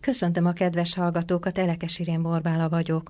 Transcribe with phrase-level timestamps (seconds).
[0.00, 3.08] Köszöntöm a kedves hallgatókat, Elekes Irén Borbála vagyok.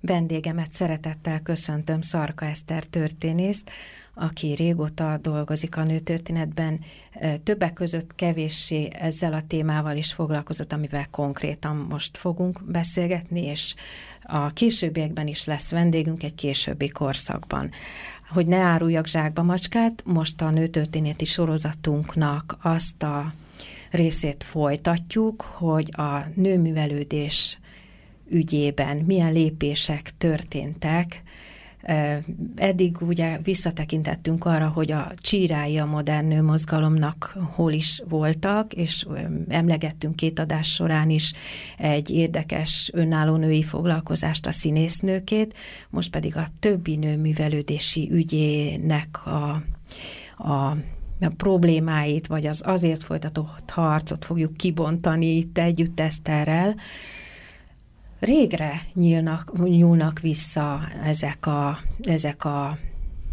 [0.00, 3.70] Vendégemet szeretettel köszöntöm Szarka Eszter történészt,
[4.14, 6.80] aki régóta dolgozik a nőtörténetben,
[7.42, 13.74] többek között kevéssé ezzel a témával is foglalkozott, amivel konkrétan most fogunk beszélgetni, és
[14.22, 17.70] a későbbiekben is lesz vendégünk egy későbbi korszakban.
[18.28, 23.32] Hogy ne áruljak zsákba macskát, most a nőtörténeti sorozatunknak azt a
[23.92, 27.58] részét folytatjuk, hogy a nőművelődés
[28.30, 31.22] ügyében milyen lépések történtek.
[32.56, 39.06] Eddig ugye visszatekintettünk arra, hogy a csírái a modern nőmozgalomnak hol is voltak, és
[39.48, 41.32] emlegettünk két adás során is
[41.78, 45.54] egy érdekes önálló női foglalkozást, a színésznőkét,
[45.90, 49.62] most pedig a többi nőművelődési ügyének a,
[50.48, 50.76] a
[51.28, 56.74] problémáit, vagy az azért folytatott harcot fogjuk kibontani itt együtt Eszterrel,
[58.18, 62.78] régre nyílnak, nyúlnak vissza ezek a, ezek a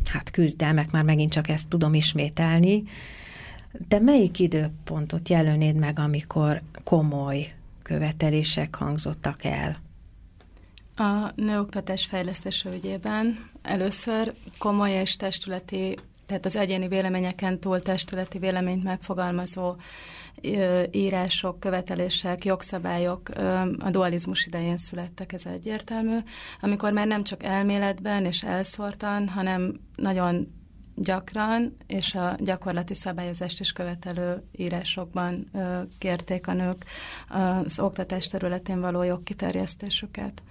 [0.06, 2.84] hát küzdelmek, már megint csak ezt tudom ismételni,
[3.88, 7.54] de melyik időpontot jelölnéd meg, amikor komoly
[7.84, 9.76] követelések hangzottak el?
[10.96, 15.98] A nőoktatás fejlesztése ügyében először komoly és testületi
[16.30, 19.76] tehát az egyéni véleményeken túl testületi véleményt megfogalmazó
[20.92, 23.30] írások, követelések, jogszabályok
[23.80, 26.18] a dualizmus idején születtek, ez egyértelmű,
[26.62, 30.54] amikor már nem csak elméletben és elszórtan, hanem nagyon
[30.96, 35.44] gyakran és a gyakorlati szabályozást is követelő írásokban
[35.98, 36.86] kérték a nők
[37.64, 40.44] az oktatás területén való jogkiterjesztésüket.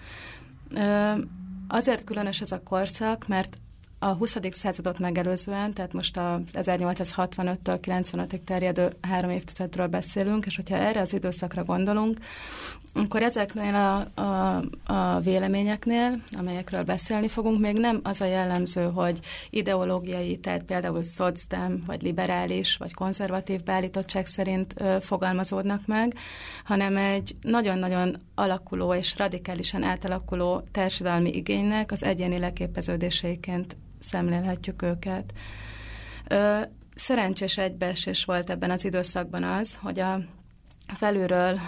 [1.69, 3.57] Azért különös ez a korszak, mert
[3.99, 4.37] a 20.
[4.51, 11.13] századot megelőzően, tehát most a 1865-től 95-ig terjedő három évtizedről beszélünk, és hogyha erre az
[11.13, 12.19] időszakra gondolunk,
[12.95, 19.21] akkor ezeknél a, a, a véleményeknél, amelyekről beszélni fogunk, még nem az a jellemző, hogy
[19.51, 26.15] ideológiai, tehát például szocdem, vagy liberális, vagy konzervatív beállítottság szerint ö, fogalmazódnak meg,
[26.65, 33.77] hanem egy nagyon-nagyon alakuló és radikálisan átalakuló társadalmi igénynek az egyéni leképeződéseiként
[34.09, 35.33] szemlélhetjük őket.
[36.95, 40.21] Szerencsés egybeesés volt ebben az időszakban az, hogy a
[40.95, 41.59] felülről,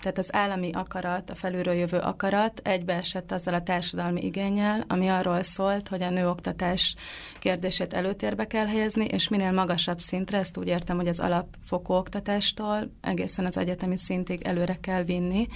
[0.00, 5.42] tehát az állami akarat, a felülről jövő akarat egybeesett azzal a társadalmi igényel, ami arról
[5.42, 6.94] szólt, hogy a nőoktatás
[7.38, 12.90] kérdését előtérbe kell helyezni, és minél magasabb szintre, ezt úgy értem, hogy az alapfokú oktatástól
[13.00, 15.46] egészen az egyetemi szintig előre kell vinni.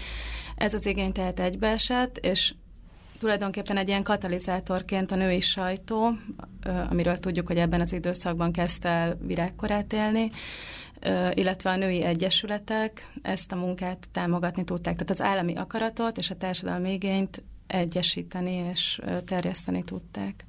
[0.56, 2.54] Ez az igény tehát egybeesett, és
[3.18, 6.10] tulajdonképpen egy ilyen katalizátorként a női sajtó,
[6.90, 10.30] amiről tudjuk, hogy ebben az időszakban kezdte el virágkorát élni,
[11.34, 14.92] illetve a női egyesületek ezt a munkát támogatni tudták.
[14.92, 20.44] Tehát az állami akaratot és a társadalmi igényt egyesíteni és terjeszteni tudták.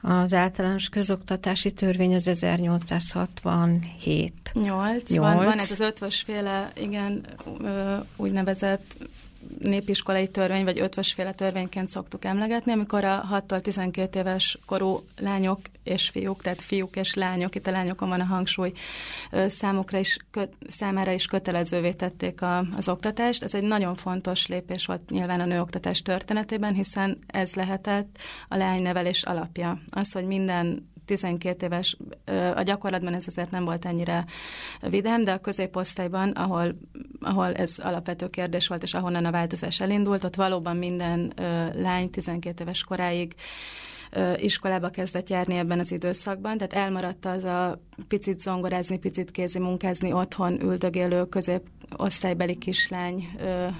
[0.00, 4.32] Az általános közoktatási törvény az 1867.
[4.52, 4.62] 8.
[4.62, 5.16] 8.
[5.16, 7.26] Van, van ez az ötvösféle, igen,
[8.16, 8.96] úgynevezett
[9.58, 16.08] népiskolai törvény, vagy ötvösféle törvényként szoktuk emlegetni, amikor a 6-tól 12 éves korú lányok és
[16.08, 18.72] fiúk, tehát fiúk és lányok, itt a lányokon van a hangsúly,
[19.46, 20.16] számukra is,
[20.68, 23.42] számára is kötelezővé tették a, az oktatást.
[23.42, 29.22] Ez egy nagyon fontos lépés volt nyilván a nőoktatás történetében, hiszen ez lehetett a lánynevelés
[29.22, 29.78] alapja.
[29.90, 31.96] Az, hogy minden 12 éves,
[32.54, 34.24] a gyakorlatban ez azért nem volt ennyire
[34.80, 36.74] vidám, de a középosztályban, ahol,
[37.20, 41.32] ahol ez alapvető kérdés volt, és ahonnan a változás elindult, ott valóban minden
[41.74, 43.34] lány 12 éves koráig
[44.36, 50.12] iskolába kezdett járni ebben az időszakban, tehát elmaradt az a picit zongorázni, picit kézi munkázni,
[50.12, 51.24] otthon üldögélő
[51.88, 53.28] középosztálybeli kislány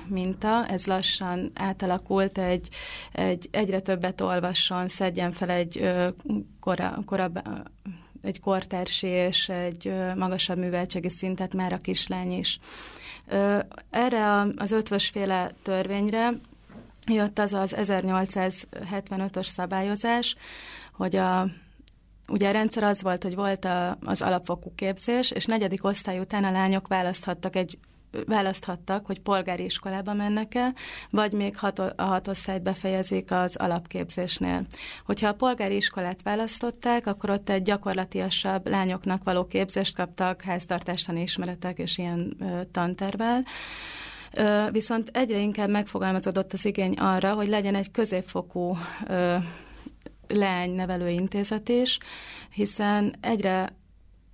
[0.08, 0.66] minta.
[0.66, 2.68] Ez lassan átalakult egy,
[3.12, 5.90] egy egyre többet olvasson, szedjen fel egy
[6.60, 7.38] kora, korab,
[8.22, 12.58] egy kortársi és egy magasabb műveltségi szintet már a kislány is.
[13.90, 16.30] Erre az ötvösféle törvényre
[17.06, 20.34] jött az az 1875-ös szabályozás,
[20.92, 21.46] hogy a
[22.30, 26.44] Ugye a rendszer az volt, hogy volt a, az alapfokú képzés, és negyedik osztály után
[26.44, 27.78] a lányok választhattak egy
[28.26, 30.74] választhattak, hogy polgári iskolába mennek-e,
[31.10, 34.66] vagy még hat, a hatosztályt befejezik az alapképzésnél.
[35.04, 41.78] Hogyha a polgári iskolát választották, akkor ott egy gyakorlatiasabb lányoknak való képzést kaptak, háztartástani ismeretek
[41.78, 43.44] és ilyen ö, tantervel.
[44.70, 48.76] Viszont egyre inkább megfogalmazódott az igény arra, hogy legyen egy középfokú
[50.28, 51.98] leánynevelő intézet is,
[52.50, 53.76] hiszen egyre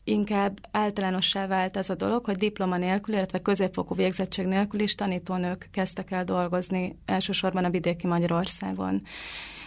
[0.05, 5.69] inkább általánossá vált ez a dolog, hogy diploma nélkül, illetve középfokú végzettség nélkül is tanítónők
[5.73, 9.03] kezdtek el dolgozni elsősorban a vidéki Magyarországon.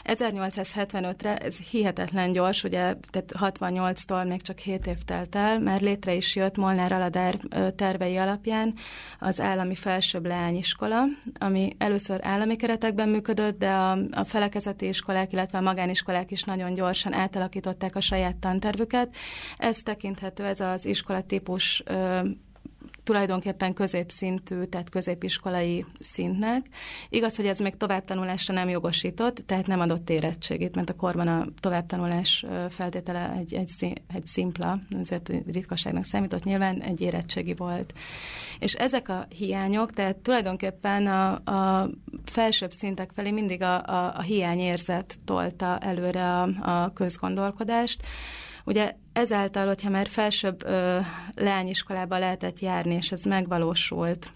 [0.08, 6.14] 1875-re ez hihetetlen gyors, ugye, tehát 68-tól még csak 7 év telt el, mert létre
[6.14, 7.40] is jött Molnár Aladár
[7.76, 8.74] tervei alapján
[9.20, 11.04] az állami felsőbb leányiskola,
[11.40, 16.74] ami először állami keretekben működött, de a, a felekezeti iskolák, illetve a magániskolák is nagyon
[16.74, 19.16] gyorsan átalakították a saját tantervüket.
[19.56, 21.84] Ez tekinthető, ez az iskolatípus
[23.08, 26.66] tulajdonképpen középszintű, tehát középiskolai szintnek.
[27.10, 31.46] Igaz, hogy ez még továbbtanulásra nem jogosított, tehát nem adott érettségét, mert a korban a
[31.60, 37.94] továbbtanulás feltétele egy, egy, egy szimpla, ezért ritkaságnak számított, nyilván egy érettségi volt.
[38.60, 41.90] És ezek a hiányok, tehát tulajdonképpen a, a
[42.26, 48.08] felsőbb szintek felé mindig a, a, a hiányérzet tolta előre a, a közgondolkodást,
[48.68, 51.00] Ugye ezáltal, hogyha már felsőbb ö,
[51.36, 54.32] leányiskolába lehetett járni, és ez megvalósult,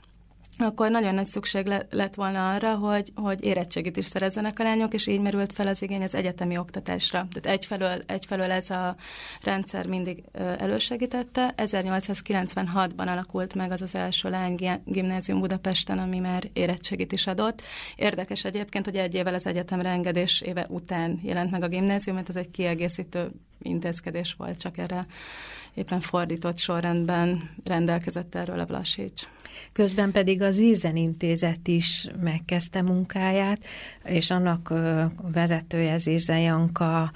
[0.58, 5.08] akkor nagyon nagy szükség lett volna arra, hogy, hogy érettségit is szerezzenek a lányok, és
[5.08, 7.28] így merült fel az igény az egyetemi oktatásra.
[7.32, 8.96] Tehát egyfelől, egyfelől ez a
[9.44, 10.24] rendszer mindig
[10.58, 11.54] elősegítette.
[11.58, 17.62] 1896-ban alakult meg az az első lány gimnázium Budapesten, ami már érettségit is adott.
[17.96, 22.30] Érdekes egyébként, hogy egy évvel az egyetemre engedés éve után jelent meg a gimnázium, mert
[22.30, 23.32] ez egy kiegészítő
[23.62, 25.06] intézkedés volt, csak erre
[25.74, 29.24] éppen fordított sorrendben rendelkezett erről a Vlasics.
[29.74, 33.64] Közben pedig az Írzen Intézet is megkezdte munkáját,
[34.04, 34.74] és annak
[35.34, 37.12] vezetője az Írzen Janka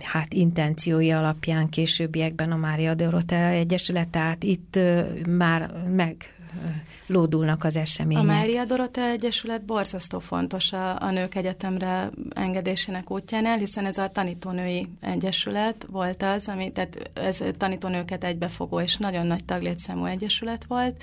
[0.00, 4.78] hát intenciói alapján későbbiekben a Mária Dorotea Egyesület, tehát itt
[5.28, 6.34] már meg
[7.06, 8.22] lódulnak az események.
[8.22, 14.08] A Mária Dorotea Egyesület borzasztó fontos a, a nők egyetemre engedésének útjánál, hiszen ez a
[14.08, 21.02] tanítónői egyesület volt az, ami, tehát ez tanítónőket egybefogó és nagyon nagy taglétszámú egyesület volt,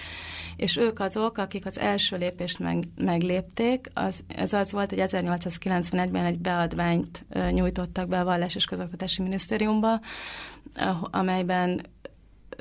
[0.55, 6.25] és ők azok, akik az első lépést meg, meglépték, az, ez az volt, hogy 1891-ben
[6.25, 9.99] egy beadványt nyújtottak be a Vallás és Közoktatási Minisztériumba,
[11.11, 11.81] amelyben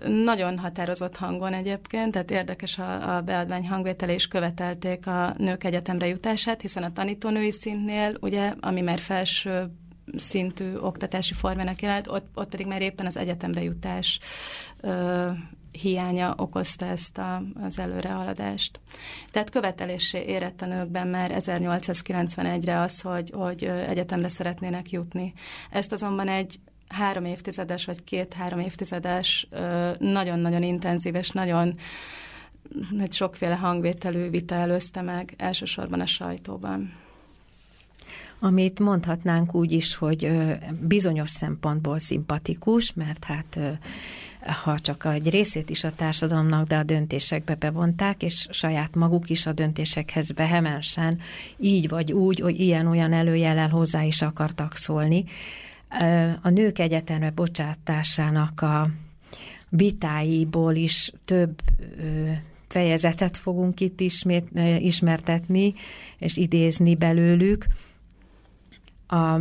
[0.07, 6.07] nagyon határozott hangon egyébként, tehát érdekes a, a beadvány hangvétele is követelték a nők egyetemre
[6.07, 9.71] jutását, hiszen a tanítónői szintnél, ugye, ami már felső
[10.17, 14.19] szintű oktatási formának jelent, ott, ott pedig már éppen az egyetemre jutás
[14.81, 15.31] ö,
[15.73, 18.81] hiánya okozta ezt a, az előrehaladást.
[19.31, 25.33] Tehát követelésé érett a nőkben már 1891-re az, hogy, hogy egyetemre szeretnének jutni.
[25.71, 29.49] Ezt azonban egy három évtizedes vagy két-három évtizedes
[29.99, 31.79] nagyon-nagyon intenzív és nagyon
[33.01, 36.93] egy sokféle hangvételű vita előzte meg, elsősorban a sajtóban.
[38.41, 40.33] Amit mondhatnánk úgy is, hogy
[40.81, 43.59] bizonyos szempontból szimpatikus, mert hát
[44.65, 49.47] ha csak egy részét is a társadalomnak, de a döntésekbe bevonták, és saját maguk is
[49.47, 51.21] a döntésekhez vehemensen,
[51.57, 55.25] így vagy úgy, hogy ilyen-olyan előjellel hozzá is akartak szólni
[56.43, 58.91] a nők egyetemre bocsátásának a
[59.71, 61.61] vitáiból is több
[62.69, 65.73] fejezetet fogunk itt ismét, ismertetni,
[66.19, 67.67] és idézni belőlük.
[69.07, 69.41] A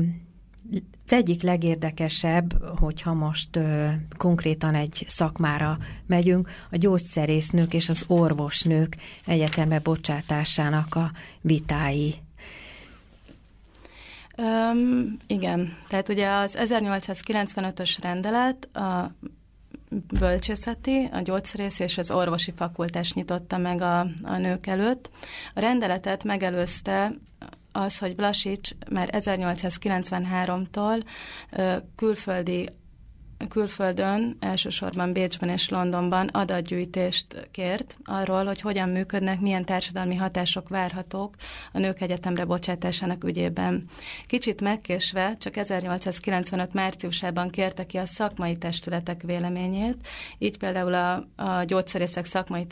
[1.09, 3.87] az egyik legérdekesebb, hogyha most ö,
[4.17, 11.11] konkrétan egy szakmára megyünk, a gyógyszerésznők és az orvosnők egyetembe bocsátásának a
[11.41, 12.15] vitái.
[14.37, 19.11] Um, igen, tehát ugye az 1895-ös rendelet a
[20.19, 25.09] bölcsészeti, a gyógyszerész és az orvosi fakultás nyitotta meg a, a nők előtt.
[25.53, 27.11] A rendeletet megelőzte
[27.71, 31.01] az, hogy Vlasics már 1893-tól
[31.95, 32.69] külföldi
[33.49, 41.35] külföldön, elsősorban Bécsben és Londonban adatgyűjtést kért arról, hogy hogyan működnek, milyen társadalmi hatások várhatók
[41.73, 43.85] a nők egyetemre bocsátásának ügyében.
[44.25, 51.63] Kicsit megkésve, csak 1895 márciusában kérte ki a szakmai testületek véleményét, így például a, a
[51.63, 52.67] gyógyszerészek szakmai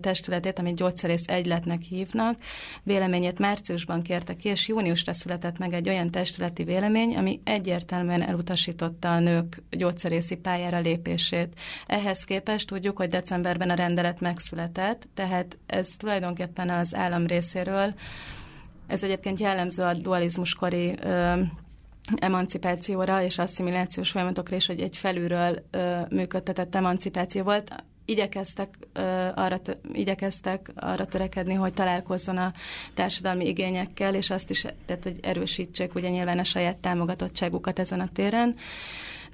[0.00, 2.38] testületét, amit gyógyszerész egyletnek hívnak,
[2.82, 9.12] véleményét márciusban kérte ki, és júniusra született meg egy olyan testületi vélemény, ami egyértelműen elutasította
[9.12, 11.60] a nők gyógyszerészek gyógyszerészi pályára lépését.
[11.86, 17.94] Ehhez képest tudjuk, hogy decemberben a rendelet megszületett, tehát ez tulajdonképpen az állam részéről,
[18.86, 21.40] ez egyébként jellemző a dualizmuskori ö,
[22.16, 27.84] emancipációra és asszimilációs folyamatokra is, hogy egy felülről ö, működtetett emancipáció volt.
[28.04, 29.60] Igyekeztek, ö, arra,
[29.92, 32.52] igyekeztek arra törekedni, hogy találkozzon a
[32.94, 38.08] társadalmi igényekkel, és azt is, tehát, hogy erősítsék ugye nyilván a saját támogatottságukat ezen a
[38.12, 38.56] téren.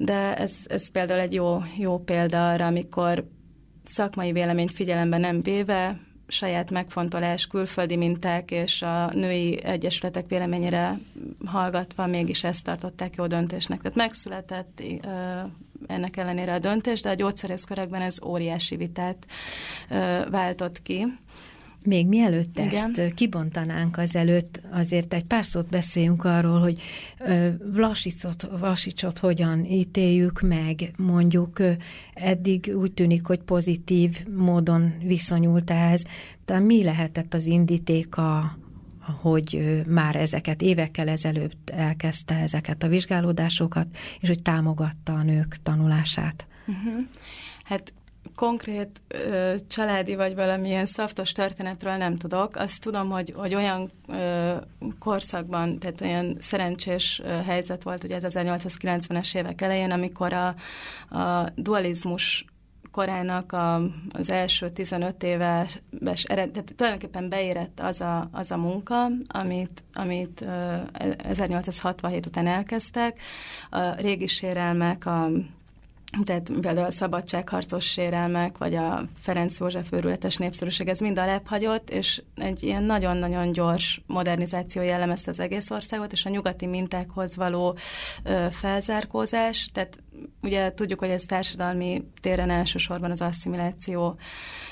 [0.05, 3.25] De ez, ez például egy jó, jó példa arra, amikor
[3.85, 10.99] szakmai véleményt figyelembe nem véve, saját megfontolás, külföldi minták és a női egyesületek véleményére
[11.45, 13.81] hallgatva mégis ezt tartották jó döntésnek.
[13.81, 14.83] Tehát megszületett
[15.87, 19.27] ennek ellenére a döntés, de a gyógyszerészkörökben ez óriási vitát
[20.31, 21.07] váltott ki.
[21.85, 22.69] Még mielőtt Igen.
[22.69, 26.81] ezt kibontanánk azelőtt, azért egy pár szót beszéljünk arról, hogy
[27.73, 31.63] Vlasicot, Vlasicsot hogyan ítéljük meg, mondjuk
[32.15, 36.05] eddig úgy tűnik, hogy pozitív módon viszonyult ehhez.
[36.45, 38.59] Tehát mi lehetett az indítéka,
[39.21, 43.87] hogy már ezeket évekkel ezelőtt elkezdte ezeket a vizsgálódásokat,
[44.21, 46.47] és hogy támogatta a nők tanulását?
[46.67, 47.07] Uh-huh.
[47.65, 47.93] Hát
[48.37, 52.57] konkrét ö, családi vagy valamilyen szaftos történetről nem tudok.
[52.57, 54.55] Azt tudom, hogy, hogy olyan ö,
[54.99, 60.55] korszakban, tehát olyan szerencsés ö, helyzet volt, ugye ez 1890-es évek elején, amikor a,
[61.19, 62.45] a dualizmus
[62.93, 63.75] korának a,
[64.11, 70.45] az első 15 éves ered, tehát tulajdonképpen beérett az a, az a munka, amit, amit
[71.17, 73.21] 1867 után elkezdtek.
[73.71, 75.29] A régi sérelmek, a
[76.25, 81.91] tehát például a szabadságharcos sérelmek, vagy a Ferenc József őrületes népszerűség, ez mind alább hagyott,
[81.91, 87.77] és egy ilyen nagyon-nagyon gyors modernizáció jellemezte az egész országot, és a nyugati mintákhoz való
[88.23, 89.99] ö, felzárkózás, tehát
[90.43, 94.17] ugye tudjuk, hogy ez társadalmi téren elsősorban az asszimiláció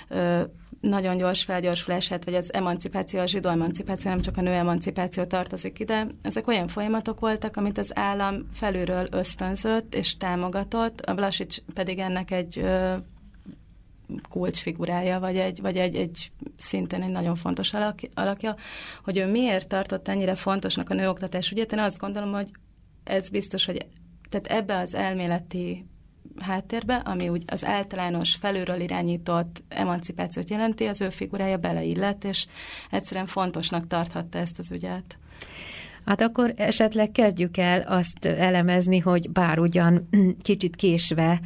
[0.08, 0.42] ö,
[0.80, 5.78] nagyon gyors felgyorsulását, vagy az emancipáció, a zsidó emancipáció, nem csak a nő emancipáció tartozik
[5.78, 6.06] ide.
[6.22, 12.30] Ezek olyan folyamatok voltak, amit az állam felülről ösztönzött és támogatott, a Vlasics pedig ennek
[12.30, 12.96] egy ö,
[14.28, 17.72] kulcsfigurája, vagy egy, vagy egy, egy szintén egy nagyon fontos
[18.14, 18.56] alakja,
[19.04, 21.72] hogy ő miért tartott ennyire fontosnak a nőoktatás ügyét.
[21.72, 22.50] Én azt gondolom, hogy
[23.04, 23.86] ez biztos, hogy
[24.28, 25.86] tehát ebbe az elméleti
[26.38, 32.46] háttérbe, ami úgy az általános felülről irányított emancipációt jelenti, az ő figurája beleillett, és
[32.90, 35.18] egyszerűen fontosnak tarthatta ezt az ügyet.
[36.04, 40.08] Hát akkor esetleg kezdjük el azt elemezni, hogy bár ugyan
[40.42, 41.40] kicsit késve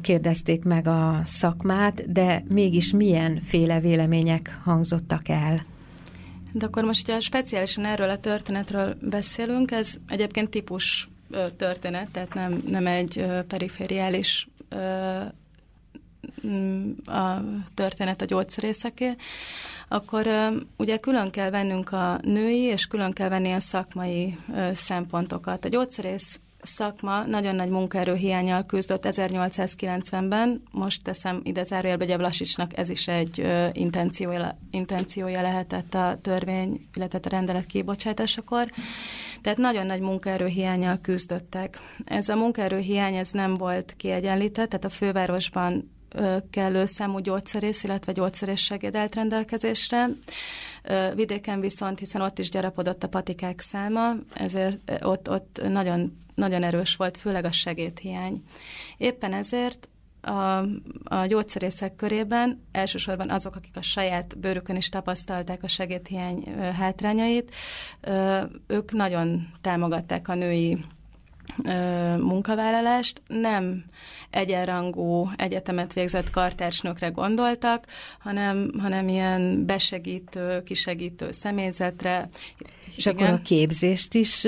[0.00, 5.64] kérdezték meg a szakmát, de mégis milyen féle vélemények hangzottak el?
[6.52, 11.09] De akkor most, hogyha speciálisan erről a történetről beszélünk, ez egyébként típus
[11.56, 14.48] történet, tehát nem, nem egy perifériális
[16.46, 17.42] mm, a
[17.74, 19.14] történet a gyógyszerészeké,
[19.88, 20.26] akkor
[20.76, 24.38] ugye külön kell vennünk a női, és külön kell venni a szakmai
[24.72, 25.64] szempontokat.
[25.64, 32.78] A gyógyszerész szakma nagyon nagy munkaerőhiányjal küzdött 1890-ben, most teszem ide zárójelbe, hogy a Vlasicsnak
[32.78, 38.70] ez is egy ö, intenciója, intenciója lehetett a törvény, illetve a rendelet kibocsátásakor.
[39.40, 41.78] Tehát nagyon nagy munkaerőhiányjal küzdöttek.
[42.04, 45.90] Ez a munkaerőhiány ez nem volt kiegyenlített, tehát a fővárosban
[46.50, 50.08] kellő számú gyógyszerész, illetve gyógyszerész segédelt rendelkezésre.
[51.14, 56.96] Vidéken viszont, hiszen ott is gyarapodott a patikák száma, ezért ott, ott nagyon, nagyon erős
[56.96, 58.42] volt, főleg a segédhiány.
[58.96, 59.88] Éppen ezért
[60.20, 60.58] a,
[61.04, 67.54] a gyógyszerészek körében elsősorban azok, akik a saját bőrükön is tapasztalták a segédhiány hátrányait,
[68.66, 70.78] ők nagyon támogatták a női
[72.18, 73.84] munkavállalást, nem
[74.30, 77.86] egyenrangú egyetemet végzett kartársnőkre gondoltak,
[78.18, 82.28] hanem, hanem ilyen besegítő, kisegítő személyzetre,
[82.96, 83.16] és Igen.
[83.16, 84.44] akkor a képzést is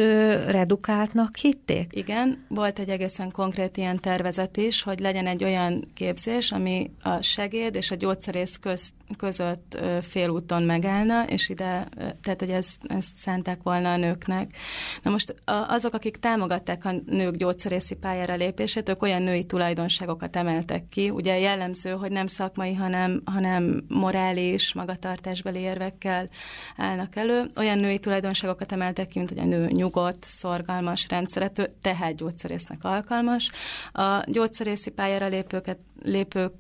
[0.47, 1.91] redukáltnak hitték?
[1.95, 7.23] Igen, volt egy egészen konkrét ilyen tervezet is, hogy legyen egy olyan képzés, ami a
[7.23, 11.89] segéd és a gyógyszerész köz, között félúton megállna, és ide,
[12.23, 14.57] tehát hogy ezt, ezt szánták volna a nőknek.
[15.03, 20.89] Na most azok, akik támogatták a nők gyógyszerészi pályára lépését, ők olyan női tulajdonságokat emeltek
[20.89, 21.11] ki.
[21.11, 26.29] Ugye jellemző, hogy nem szakmai, hanem, hanem morális, magatartásbeli érvekkel
[26.77, 27.51] állnak elő.
[27.57, 32.85] Olyan női tulajdonságokat, tulajdonságokat emeltek ki, mint hogy a nő nyugodt, szorgalmas, rendszerető, tehát gyógyszerésznek
[32.85, 33.51] alkalmas.
[33.93, 36.53] A gyógyszerészi pályára lépőket, lépők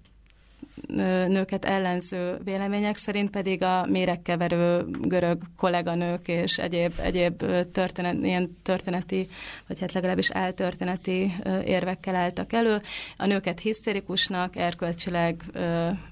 [1.26, 9.28] nőket ellenző vélemények szerint pedig a méregkeverő görög kolléganők és egyéb, egyéb történet, ilyen történeti,
[9.66, 12.82] vagy hát legalábbis áltörténeti érvekkel álltak elő.
[13.16, 15.42] A nőket hisztérikusnak, erkölcsileg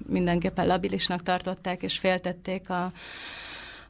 [0.07, 2.91] mindenképpen labilisnak tartották, és féltették a,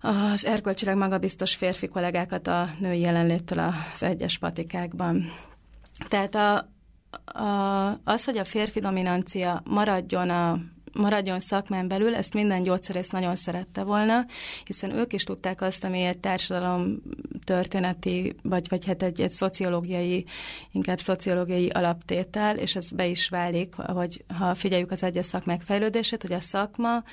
[0.01, 3.59] az erkölcsileg magabiztos férfi kollégákat a női jelenléttől
[3.93, 5.31] az egyes patikákban.
[6.07, 6.69] Tehát a,
[7.39, 10.57] a, az, hogy a férfi dominancia maradjon a
[10.93, 14.25] maradjon szakmán belül, ezt minden gyógyszerész nagyon szerette volna,
[14.65, 17.01] hiszen ők is tudták azt, ami egy társadalom
[17.43, 20.25] történeti, vagy, vagy hát egy, egy szociológiai,
[20.71, 26.21] inkább szociológiai alaptétel, és ez be is válik, hogy ha figyeljük az egyes szakmák fejlődését,
[26.21, 27.03] hogy a szakma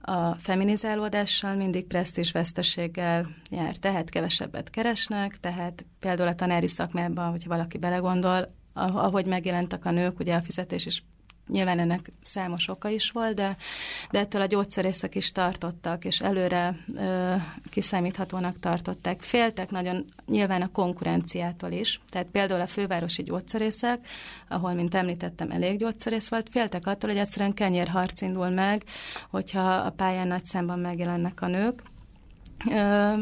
[0.00, 7.48] a feminizálódással mindig presztízs veszteséggel jár, tehát kevesebbet keresnek, tehát például a tanári szakmában, hogyha
[7.48, 11.04] valaki belegondol, ahogy megjelentek a nők, ugye a fizetés is
[11.46, 13.56] Nyilván ennek számos oka is volt, de,
[14.10, 17.34] de ettől a gyógyszerészek is tartottak, és előre ö,
[17.70, 19.22] kiszámíthatónak tartották.
[19.22, 22.00] Féltek nagyon nyilván a konkurenciától is.
[22.08, 24.08] Tehát például a fővárosi gyógyszerészek,
[24.48, 28.84] ahol, mint említettem, elég gyógyszerész volt, féltek attól, hogy egyszerűen kenyérharc indul meg,
[29.30, 31.82] hogyha a pályán nagy számban megjelennek a nők.
[32.70, 33.12] Ö,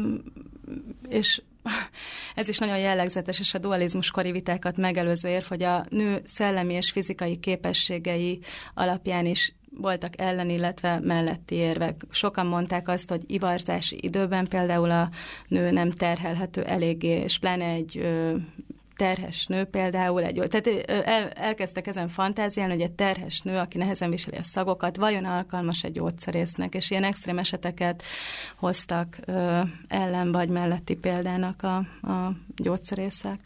[1.09, 1.41] és
[2.35, 6.73] ez is nagyon jellegzetes, és a dualizmus kori vitákat megelőző érv, hogy a nő szellemi
[6.73, 8.39] és fizikai képességei
[8.73, 12.05] alapján is voltak ellen, illetve melletti érvek.
[12.11, 15.09] Sokan mondták azt, hogy ivarzási időben például a
[15.47, 18.35] nő nem terhelhető eléggé, és pláne egy ö,
[18.95, 20.67] terhes nő például, egy, tehát
[21.07, 25.83] el, elkezdtek ezen fantáziálni, hogy egy terhes nő, aki nehezen viseli a szagokat, vajon alkalmas
[25.83, 28.03] egy gyógyszerésznek, és ilyen extrém eseteket
[28.55, 31.75] hoztak ö, ellen vagy melletti példának a,
[32.07, 33.39] a gyógyszerészek.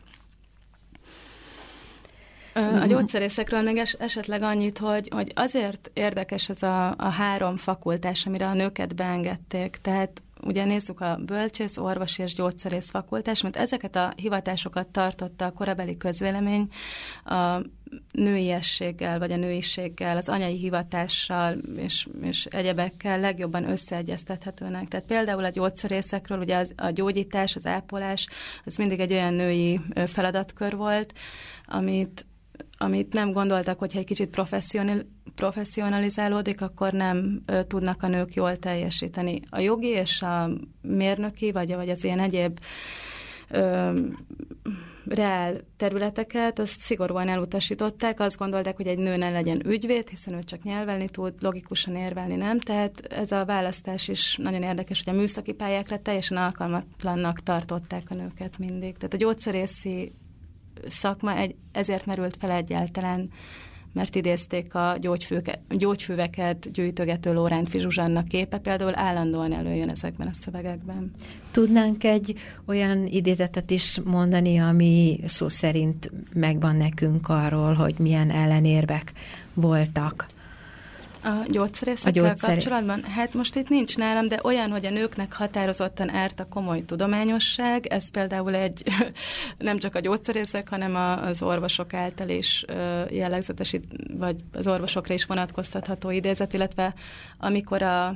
[2.54, 8.26] A gyógyszerészekről még es, esetleg annyit, hogy, hogy azért érdekes ez a, a három fakultás,
[8.26, 9.78] amire a nőket beengedték.
[9.82, 15.52] Tehát ugye nézzük a bölcsész, orvos és gyógyszerész fakultás, mert ezeket a hivatásokat tartotta a
[15.52, 16.68] korabeli közvélemény
[17.24, 17.62] a
[18.12, 24.88] nőiességgel, vagy a nőiséggel, az anyai hivatással és, és egyebekkel legjobban összeegyeztethetőnek.
[24.88, 28.28] Tehát például a gyógyszerészekről, ugye az, a gyógyítás, az ápolás,
[28.66, 31.14] az mindig egy olyan női feladatkör volt,
[31.66, 32.26] amit
[32.78, 38.56] amit nem gondoltak, hogyha egy kicsit professzionál, professzionalizálódik, akkor nem ö, tudnak a nők jól
[38.56, 39.42] teljesíteni.
[39.50, 40.50] A jogi és a
[40.82, 42.60] mérnöki, vagy, vagy az ilyen egyéb
[43.50, 44.00] ö,
[45.10, 50.44] reál területeket, azt szigorúan elutasították, azt gondolták, hogy egy nő ne legyen ügyvéd, hiszen ő
[50.44, 55.18] csak nyelvelni tud, logikusan érvelni nem, tehát ez a választás is nagyon érdekes, hogy a
[55.18, 58.96] műszaki pályákra teljesen alkalmatlannak tartották a nőket mindig.
[58.96, 60.12] Tehát a gyógyszerészi
[60.88, 63.30] szakma egy, ezért merült fel egyáltalán,
[63.94, 65.62] mert idézték a gyógyfőke,
[66.72, 71.12] gyűjtögető Lóránt Zsuzsannak képe, például állandóan előjön ezekben a szövegekben.
[71.52, 72.34] Tudnánk egy
[72.66, 79.14] olyan idézetet is mondani, ami szó szerint megvan nekünk arról, hogy milyen ellenérvek
[79.54, 80.26] voltak
[81.28, 82.54] a gyógyszerészekkel a gyógyszer...
[82.54, 83.04] kapcsolatban?
[83.04, 87.86] Hát most itt nincs nálam, de olyan, hogy a nőknek határozottan árt a komoly tudományosság,
[87.86, 88.84] ez például egy
[89.58, 92.66] nem csak a gyógyszerészek, hanem az orvosok által is
[93.10, 93.86] jellegzetesít,
[94.18, 96.94] vagy az orvosokra is vonatkoztatható idézet, illetve
[97.38, 98.16] amikor a, a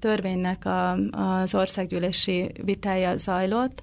[0.00, 3.82] törvénynek a, az országgyűlési vitája zajlott,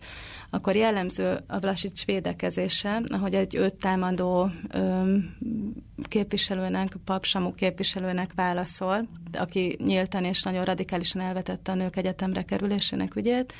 [0.50, 5.36] akkor jellemző a Vlasics védekezése, ahogy egy őt támadó öm,
[6.04, 13.54] képviselőnek, papsamú képviselőnek válaszol, aki nyíltan és nagyon radikálisan elvetette a nők egyetemre kerülésének ügyét,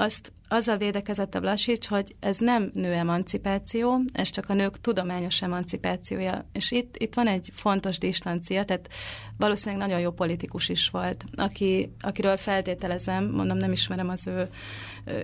[0.00, 5.42] azt azzal védekezett a Blasics, hogy ez nem nő emancipáció, ez csak a nők tudományos
[5.42, 6.48] emancipációja.
[6.52, 8.88] És itt, itt van egy fontos distancia, tehát
[9.38, 14.48] valószínűleg nagyon jó politikus is volt, aki, akiről feltételezem, mondom, nem ismerem az ő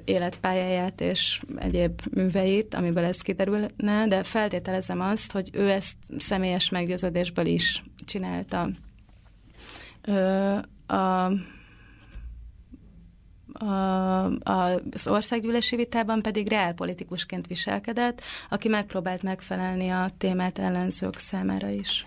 [0.04, 7.46] életpályáját és egyéb műveit, amiből ez kiderülne, de feltételezem azt, hogy ő ezt személyes meggyőződésből
[7.46, 8.68] is csinálta.
[10.02, 11.30] Ö, a
[14.42, 22.06] az országgyűlési vitában pedig reálpolitikusként viselkedett, aki megpróbált megfelelni a témát ellenzők számára is.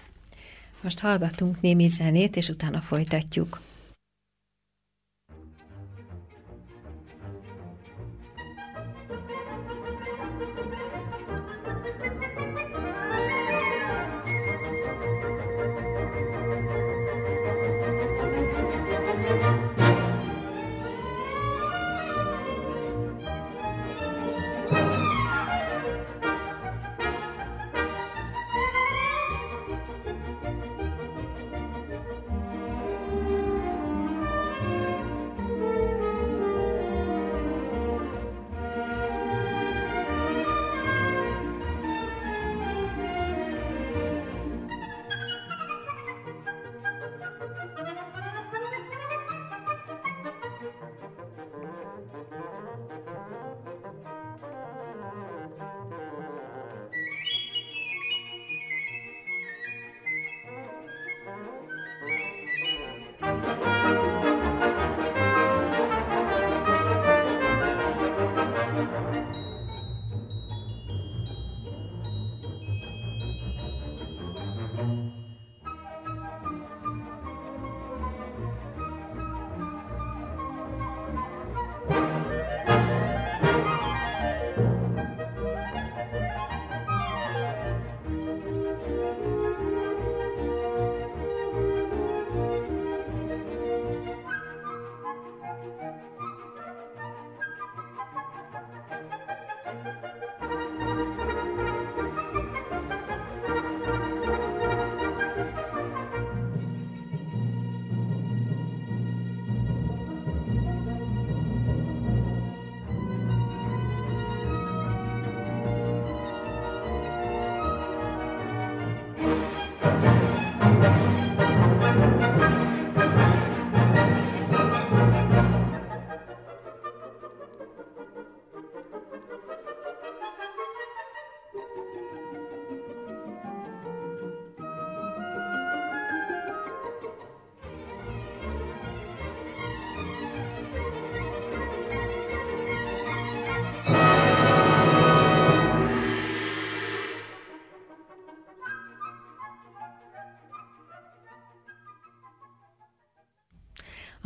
[0.82, 3.60] Most hallgatunk némi zenét, és utána folytatjuk.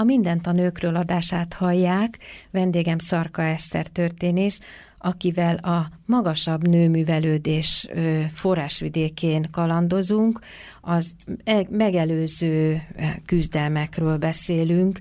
[0.04, 2.18] A Mindent a nőkről adását hallják,
[2.52, 4.60] vendégem Szarka Eszter történész,
[4.98, 7.88] akivel a magasabb nőművelődés
[8.34, 10.40] forrásvidékén kalandozunk,
[10.82, 12.82] az e, megelőző
[13.26, 15.00] küzdelmekről beszélünk,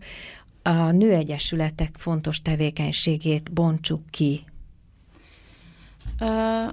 [0.62, 4.44] a nőegyesületek fontos tevékenységét bontsuk ki.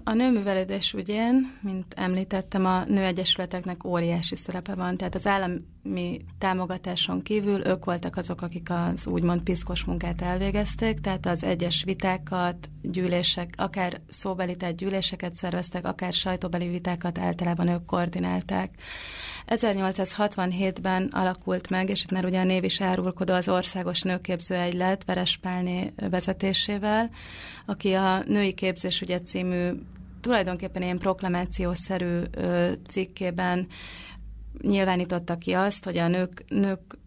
[0.04, 5.28] A nőművelődés ügyén, mint említettem, a nőegyesületeknek óriási szerepe van, tehát az
[5.90, 11.84] állami támogatáson kívül ők voltak azok, akik az úgymond piszkos munkát elvégezték, tehát az egyes
[11.84, 18.72] vitákat, gyűlések, akár szóbeli, tehát gyűléseket szerveztek, akár sajtóbeli vitákat általában ők koordinálták.
[19.48, 25.06] 1867-ben alakult meg, és itt már ugye a név is árulkodó az Országos Nőképző Egylet
[25.06, 27.10] Verespálné vezetésével,
[27.66, 29.72] aki a Női Képzés ugye című
[30.22, 32.22] tulajdonképpen ilyen proklamációszerű
[32.90, 33.68] cikkében
[34.62, 36.98] nyilvánította ki azt, hogy a nők, nők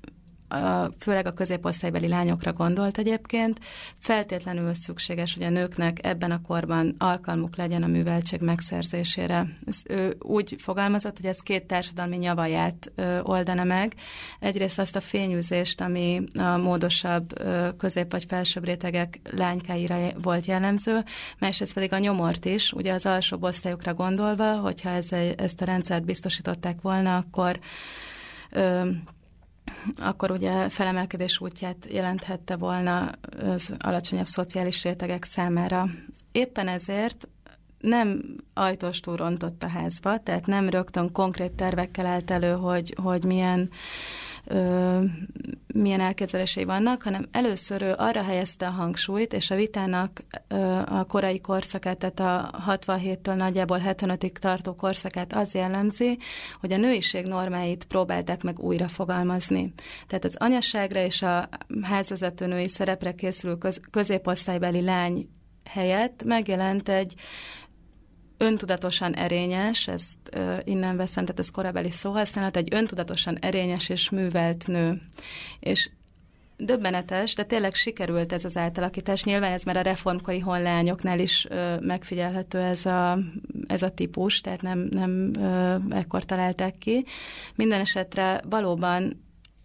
[0.99, 3.61] főleg a középosztálybeli lányokra gondolt egyébként,
[3.99, 9.47] feltétlenül szükséges, hogy a nőknek ebben a korban alkalmuk legyen a műveltség megszerzésére.
[9.67, 13.95] Ez, ő úgy fogalmazott, hogy ez két társadalmi nyavaját oldana meg.
[14.41, 17.43] Egyrészt azt a fényűzést, ami a módosabb
[17.79, 21.05] közép vagy felsőbb rétegek lánykáira volt jellemző,
[21.39, 26.05] másrészt pedig a nyomort is, ugye az alsó osztályokra gondolva, hogyha ez, ezt a rendszert
[26.05, 27.59] biztosították volna, akkor
[28.51, 28.89] ö,
[30.01, 33.11] akkor ugye felemelkedés útját jelenthette volna
[33.43, 35.87] az alacsonyabb szociális rétegek számára.
[36.33, 37.29] Éppen ezért
[37.79, 43.71] nem ajtóstól rontott a házba, tehát nem rögtön konkrét tervekkel állt elő, hogy, hogy milyen
[44.45, 45.01] ö,
[45.75, 51.05] milyen elképzelései vannak, hanem először ő arra helyezte a hangsúlyt, és a vitának ö, a
[51.05, 56.19] korai korszakát, tehát a 67-től nagyjából 75-ig tartó korszakát az jellemzi,
[56.61, 59.73] hogy a nőiség normáit próbálták meg újra fogalmazni.
[60.07, 61.49] Tehát az anyaságra és a
[61.83, 65.29] házvezető női szerepre készülő köz, középosztálybeli lány
[65.65, 67.15] helyett megjelent egy
[68.43, 74.67] öntudatosan erényes, ezt ö, innen veszem, tehát ez korabeli szóhasználat, egy öntudatosan erényes és művelt
[74.67, 75.01] nő.
[75.61, 75.91] És
[76.57, 79.25] döbbenetes, de tényleg sikerült ez az átalakítás.
[79.25, 83.19] Nyilván ez már a reformkori honlányoknál is ö, megfigyelhető ez a,
[83.67, 87.05] ez a típus, tehát nem, nem ö, ekkor találták ki.
[87.55, 89.23] Minden esetre valóban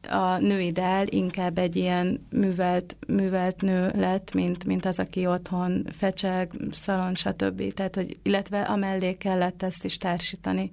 [0.10, 6.52] a nőideál inkább egy ilyen művelt, művelt nő lett, mint, mint az, aki otthon fecseg,
[6.72, 7.74] szalon, stb.
[7.74, 10.72] Tehát, hogy, illetve amellé kellett ezt is társítani.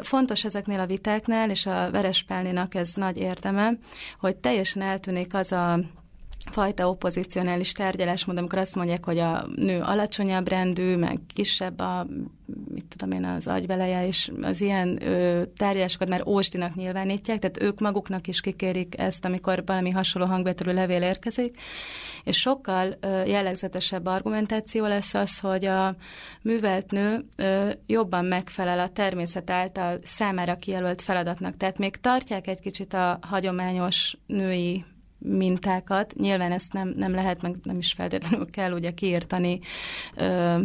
[0.00, 3.72] Fontos ezeknél a vitáknál, és a Verespálninak ez nagy érdeme,
[4.20, 5.78] hogy teljesen eltűnik az a
[6.50, 12.06] fajta oppozicionális tárgyalásmód, amikor azt mondják, hogy a nő alacsonyabb rendű, meg kisebb a,
[12.68, 17.80] mit tudom én, az agyveleje, és az ilyen ö, tárgyalásokat már ósdinak nyilvánítják, tehát ők
[17.80, 21.60] maguknak is kikérik ezt, amikor valami hasonló hangvetülő levél érkezik,
[22.24, 25.94] és sokkal ö, jellegzetesebb argumentáció lesz az, hogy a
[26.42, 32.60] művelt nő ö, jobban megfelel a természet által számára kijelölt feladatnak, tehát még tartják egy
[32.60, 34.84] kicsit a hagyományos női
[35.24, 36.14] mintákat.
[36.14, 39.60] Nyilván ezt nem, nem lehet, meg nem is feltétlenül kell ugye kiírtani
[40.16, 40.58] ö,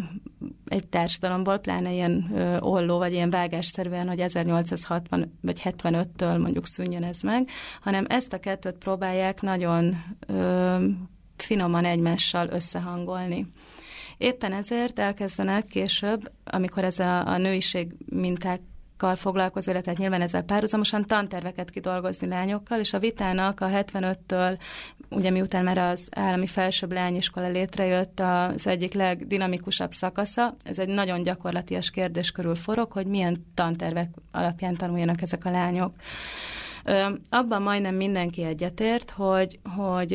[0.66, 7.04] egy társadalomból, pláne ilyen ö, olló, vagy ilyen vágásszerűen, hogy 1860 vagy 75-től mondjuk szűnjön
[7.04, 9.96] ez meg, hanem ezt a kettőt próbálják nagyon
[10.28, 10.86] ö,
[11.38, 13.52] finoman egymással összehangolni.
[14.18, 18.62] Éppen ezért elkezdenek később, amikor ez a, a nőiség minták
[18.98, 24.60] kal foglalkozó, illetve hát nyilván ezzel párhuzamosan tanterveket kidolgozni lányokkal, és a vitának a 75-től,
[25.10, 31.24] ugye miután már az állami felsőbb lányiskola létrejött, az egyik legdinamikusabb szakasza, ez egy nagyon
[31.24, 35.96] gyakorlatias kérdés körül forog, hogy milyen tantervek alapján tanuljanak ezek a lányok.
[37.30, 40.14] Abban majdnem mindenki egyetért, hogy, hogy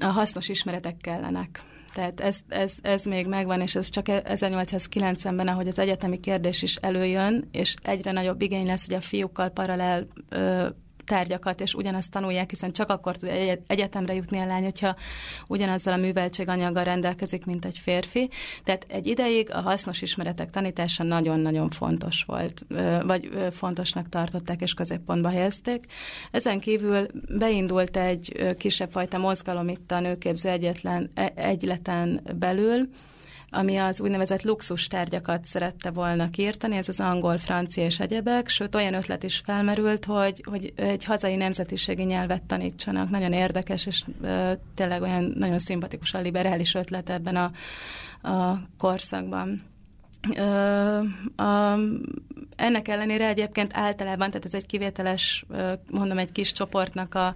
[0.00, 1.62] a hasznos ismeretek kellenek
[1.94, 6.76] tehát ez, ez, ez még megvan, és ez csak 1890-ben, ahogy az egyetemi kérdés is
[6.76, 10.68] előjön, és egyre nagyobb igény lesz, hogy a fiúkkal paralel ö,
[11.04, 14.94] tárgyakat, és ugyanazt tanulják, hiszen csak akkor tud egy egyetemre jutni a lány, hogyha
[15.46, 18.30] ugyanazzal a műveltséganyaggal rendelkezik, mint egy férfi.
[18.64, 22.64] Tehát egy ideig a hasznos ismeretek tanítása nagyon-nagyon fontos volt,
[23.02, 25.84] vagy fontosnak tartották és középpontba helyezték.
[26.30, 27.06] Ezen kívül
[27.38, 32.88] beindult egy kisebb fajta mozgalom itt a nőképző egyetlen, e, egyleten belül,
[33.54, 38.74] ami az úgynevezett luxus tárgyakat szerette volna kiirtani, ez az angol, francia és egyebek, sőt
[38.74, 43.10] olyan ötlet is felmerült, hogy, hogy egy hazai nemzetiségi nyelvet tanítsanak.
[43.10, 47.50] Nagyon érdekes, és e, tényleg olyan nagyon szimpatikus a liberális ötlet ebben a,
[48.28, 49.62] a korszakban.
[50.36, 50.98] Ö,
[51.42, 51.78] a,
[52.56, 55.46] ennek ellenére egyébként általában, tehát ez egy kivételes,
[55.90, 57.34] mondom, egy kis csoportnak a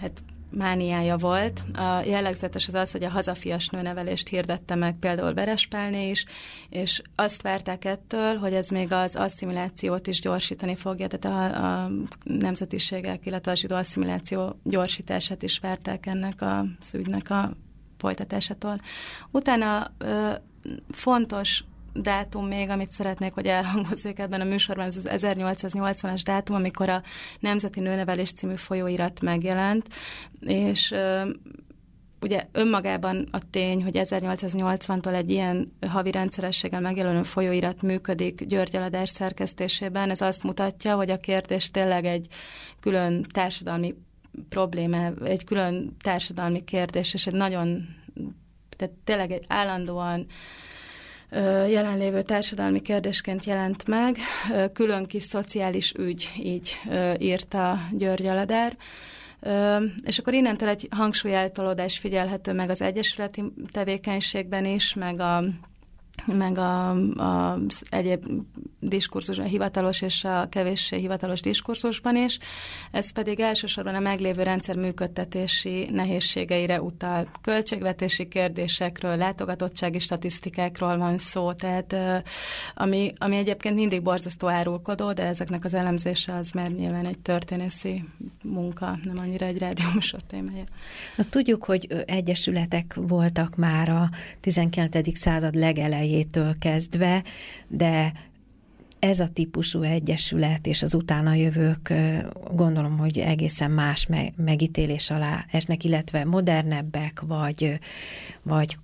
[0.00, 1.64] hát mániája volt.
[1.74, 6.24] A jellegzetes az az, hogy a hazafias nőnevelést hirdette meg például Verespálné is,
[6.68, 11.90] és azt várták ettől, hogy ez még az asszimilációt is gyorsítani fogja, tehát a, a
[12.22, 17.52] nemzetiségek, illetve a zsidó asszimiláció gyorsítását is várták ennek a ügynek a
[17.98, 18.76] folytatásától.
[19.30, 20.32] Utána ö,
[20.90, 21.64] fontos
[22.02, 27.02] dátum még, amit szeretnék, hogy elhangozzék ebben a műsorban, ez az 1880-as dátum, amikor a
[27.40, 29.88] Nemzeti Nőnevelés című folyóirat megjelent,
[30.40, 30.94] és
[32.20, 39.08] ugye önmagában a tény, hogy 1880-tól egy ilyen havi rendszerességgel megjelenő folyóirat működik György Aladás
[39.08, 42.26] szerkesztésében, ez azt mutatja, hogy a kérdés tényleg egy
[42.80, 43.94] külön társadalmi
[44.48, 47.88] probléma, egy külön társadalmi kérdés, és egy nagyon,
[48.76, 50.26] tehát tényleg egy állandóan
[51.68, 54.16] jelenlévő társadalmi kérdésként jelent meg.
[54.72, 56.80] Külön kis szociális ügy, így
[57.18, 58.76] írta György Aladár.
[60.04, 65.44] És akkor innentől egy hangsúlyeltolódás figyelhető meg az egyesületi tevékenységben is, meg a
[66.26, 68.26] meg a, a, az egyéb
[68.80, 72.38] diskurzus, a hivatalos és a kevéssé hivatalos diskurzusban is.
[72.90, 77.28] Ez pedig elsősorban a meglévő rendszer működtetési nehézségeire utal.
[77.42, 81.96] Költségvetési kérdésekről, látogatottsági statisztikákról van szó, tehát
[82.74, 88.04] ami, ami egyébként mindig borzasztó árulkodó, de ezeknek az elemzése az már nyilván egy történészi
[88.42, 90.64] munka, nem annyira egy rádióműsor témája.
[91.16, 95.18] Azt tudjuk, hogy egyesületek voltak már a 19.
[95.18, 97.22] század legelején elejétől kezdve,
[97.68, 98.12] de
[98.98, 101.92] ez a típusú egyesület és az utána jövők
[102.54, 107.78] gondolom, hogy egészen más megítélés alá esnek, illetve modernebbek, vagy,
[108.42, 108.76] vagy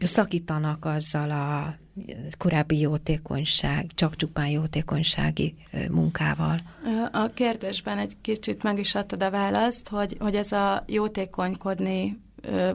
[0.00, 1.76] szakítanak azzal a
[2.38, 5.54] korábbi jótékonyság, csak csupán jótékonysági
[5.90, 6.56] munkával.
[7.12, 12.23] A kérdésben egy kicsit meg is adtad a választ, hogy, hogy ez a jótékonykodni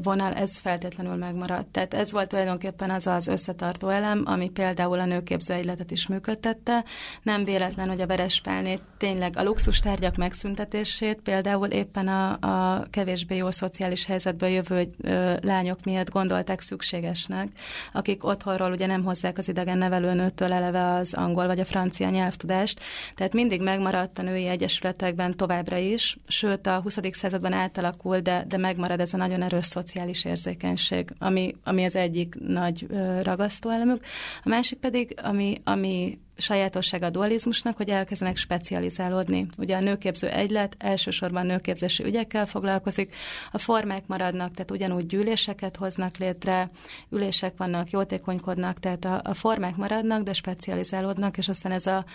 [0.01, 1.67] vonal, ez feltétlenül megmaradt.
[1.67, 6.83] Tehát ez volt tulajdonképpen az az összetartó elem, ami például a nőképző egyletet is működtette.
[7.21, 13.35] Nem véletlen, hogy a Verespálné tényleg a luxus tárgyak megszüntetését például éppen a, a kevésbé
[13.35, 17.47] jó szociális helyzetből jövő ö, lányok miatt gondolták szükségesnek,
[17.93, 22.83] akik otthonról ugye nem hozzák az idegen nevelőnőtől eleve az angol vagy a francia nyelvtudást,
[23.15, 26.97] tehát mindig megmaradt a női egyesületekben továbbra is, sőt a 20.
[27.11, 32.35] században átalakul, de, de megmarad ez a nagyon erős szociális érzékenység, ami, ami az egyik
[32.39, 32.87] nagy
[33.21, 34.03] ragasztó elemük.
[34.43, 39.47] A másik pedig, ami, ami sajátossága a dualizmusnak, hogy elkezdenek specializálódni.
[39.57, 43.15] Ugye a nőképző egylet elsősorban nőképzési ügyekkel foglalkozik,
[43.51, 46.69] a formák maradnak, tehát ugyanúgy gyűléseket hoznak létre,
[47.09, 52.05] ülések vannak, jótékonykodnak, tehát a, a formák maradnak, de specializálódnak, és aztán ez a,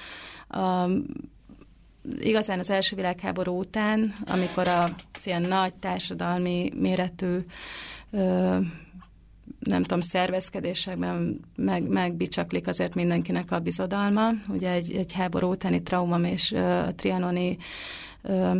[0.58, 0.88] a
[2.18, 4.88] igazán az első világháború után, amikor a
[5.24, 7.38] ilyen nagy társadalmi méretű
[9.58, 14.30] nem tudom, szervezkedésekben meg, megbicsaklik azért mindenkinek a bizodalma.
[14.48, 17.56] Ugye egy, egy háború utáni trauma és a trianoni
[18.22, 18.58] ö,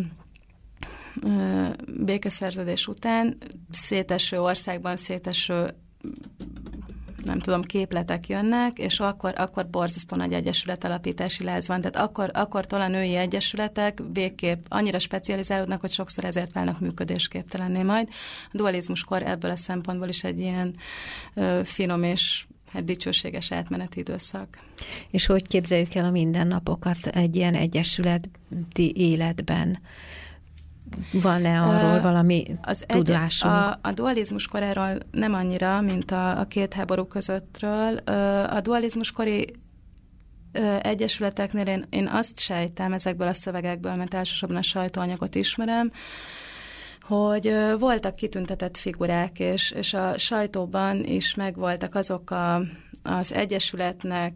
[2.05, 3.37] békeszerződés után
[3.71, 5.75] széteső országban széteső
[7.25, 11.81] nem tudom, képletek jönnek, és akkor, akkor borzasztó nagy egyesület alapítási láz van.
[11.81, 18.09] Tehát akkor, akkor a női egyesületek végképp annyira specializálódnak, hogy sokszor ezért válnak működésképtelenné majd.
[18.53, 20.75] A dualizmuskor ebből a szempontból is egy ilyen
[21.35, 24.59] ö, finom és hát dicsőséges átmeneti időszak.
[25.11, 29.79] És hogy képzeljük el a mindennapokat egy ilyen egyesületi életben?
[31.13, 33.55] Van-e arról uh, valami az tudásunk?
[33.55, 38.01] Egy, a, a dualizmus koráról nem annyira, mint a, a két háború közöttről.
[38.07, 39.55] Uh, a dualizmus kori
[40.81, 45.91] egyesületeknél én, én azt sejtem ezekből a szövegekből, mert elsősorban a sajtóanyagot ismerem,
[47.01, 52.61] hogy voltak kitüntetett figurák, és, és a sajtóban is megvoltak azok a,
[53.03, 54.35] az egyesületnek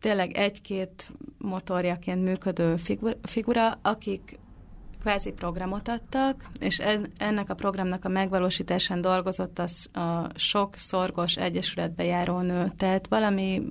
[0.00, 2.74] tényleg egy-két motorjaként működő
[3.22, 4.38] figura, akik
[5.00, 6.82] kvázi programot adtak, és
[7.16, 12.72] ennek a programnak a megvalósításán dolgozott az a sok szorgos egyesületbe járó nő.
[12.76, 13.62] Tehát valami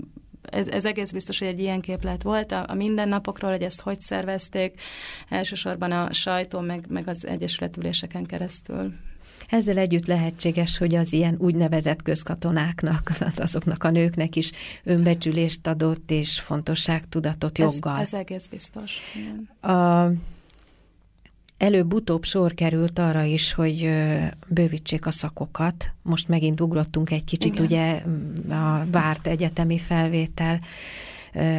[0.49, 4.01] ez, ez egész biztos, hogy egy ilyen képlet volt a, a mindennapokról, hogy ezt hogy
[4.01, 4.81] szervezték,
[5.29, 8.93] elsősorban a sajtó, meg, meg az egyesületüléseken keresztül.
[9.49, 14.51] Ezzel együtt lehetséges, hogy az ilyen úgynevezett közkatonáknak, azoknak a nőknek is
[14.83, 17.99] önbecsülést adott és fontosságtudatot joggal.
[17.99, 18.97] Ez, ez egész biztos.
[19.15, 19.71] Igen.
[19.73, 20.11] A
[21.57, 23.89] Előbb-utóbb sor került arra is, hogy
[24.47, 25.91] bővítsék a szakokat.
[26.01, 27.65] Most megint ugrottunk egy kicsit, Igen.
[27.65, 28.03] ugye
[28.55, 30.59] a várt egyetemi felvétel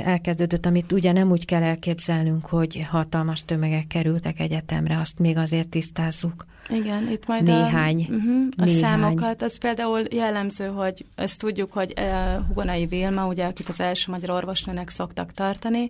[0.05, 5.69] elkezdődött, amit ugye nem úgy kell elképzelnünk, hogy hatalmas tömegek kerültek egyetemre, azt még azért
[5.69, 6.47] tisztázzuk.
[6.71, 8.81] Igen, itt majd néhány, a, uh-huh, a néhány.
[8.81, 14.11] számokat, az például jellemző, hogy ezt tudjuk, hogy uh, Hugonai Vilma, ugye, akit az első
[14.13, 15.89] magyar orvosnőnek szoktak tartani,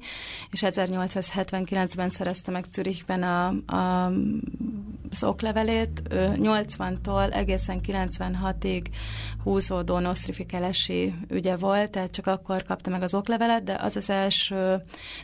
[0.51, 4.12] és 1879-ben szerezte meg Zürichben a, a,
[5.11, 8.85] az oklevelét, 80-tól egészen 96-ig
[9.43, 14.55] húzódó nosztrifikelesi ügye volt, tehát csak akkor kapta meg az oklevelet, de az az első,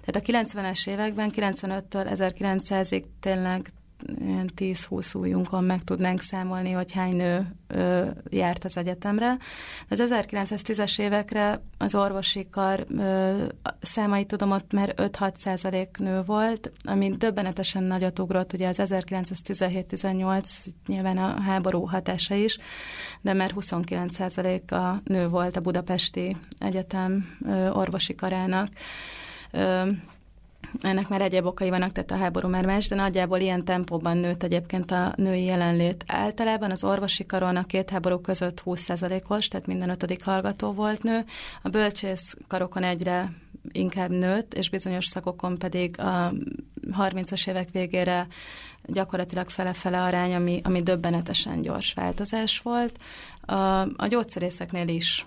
[0.04, 3.72] tehát a 90-es években, 95-től 1900-ig tényleg
[4.56, 9.38] 10-20 újunkon meg tudnánk számolni, hogy hány nő ö, járt az egyetemre.
[9.88, 13.44] Az 1910-es évekre az orvosi kar ö,
[13.80, 20.48] számai tudom, ott már 5-6 százalék nő volt, ami döbbenetesen nagyot ugrott, ugye az 1917-18
[20.86, 22.58] nyilván a háború hatása is,
[23.20, 28.68] de már 29 százalék a nő volt a Budapesti Egyetem ö, orvosi karának.
[29.50, 29.88] Ö,
[30.80, 34.42] ennek már egyéb okai vannak, tehát a háború már más, de nagyjából ilyen tempóban nőtt
[34.42, 36.04] egyébként a női jelenlét.
[36.06, 41.24] Általában az orvosi karon a két háború között 20%-os, tehát minden ötödik hallgató volt nő.
[41.62, 43.32] A bölcsész karokon egyre
[43.72, 46.32] inkább nőtt, és bizonyos szakokon pedig a
[46.98, 48.26] 30-as évek végére
[48.86, 52.98] gyakorlatilag fele-fele arány, ami, ami döbbenetesen gyors változás volt.
[53.40, 55.26] A, a gyógyszerészeknél is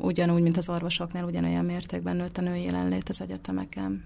[0.00, 4.04] ugyanúgy, mint az orvosoknál, ugyanolyan mértékben nőtt a női jelenlét az egyetemeken.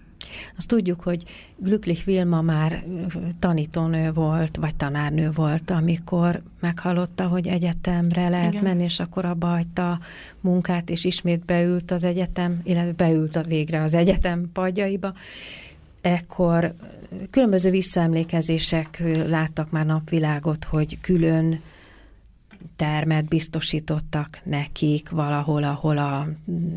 [0.56, 1.24] Azt tudjuk, hogy
[1.56, 2.84] Glücklich Vilma már
[3.38, 8.64] tanítónő volt, vagy tanárnő volt, amikor meghallotta, hogy egyetemre lehet Igen.
[8.64, 9.98] menni, és akkor abba hagyta
[10.40, 15.14] munkát, és ismét beült az egyetem, illetve beült a végre az egyetem padjaiba.
[16.00, 16.74] Ekkor
[17.30, 21.60] különböző visszaemlékezések láttak már napvilágot, hogy külön
[22.76, 26.26] termet biztosítottak nekik valahol, ahol a,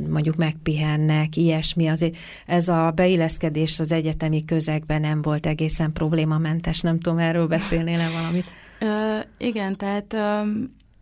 [0.10, 1.88] mondjuk megpihennek, ilyesmi.
[1.88, 6.82] Azért ez a beilleszkedés az egyetemi közegben nem volt egészen problémamentes.
[6.82, 8.52] Nem tudom, erről beszélnél-e valamit?
[8.80, 10.42] Ö, igen, tehát ö,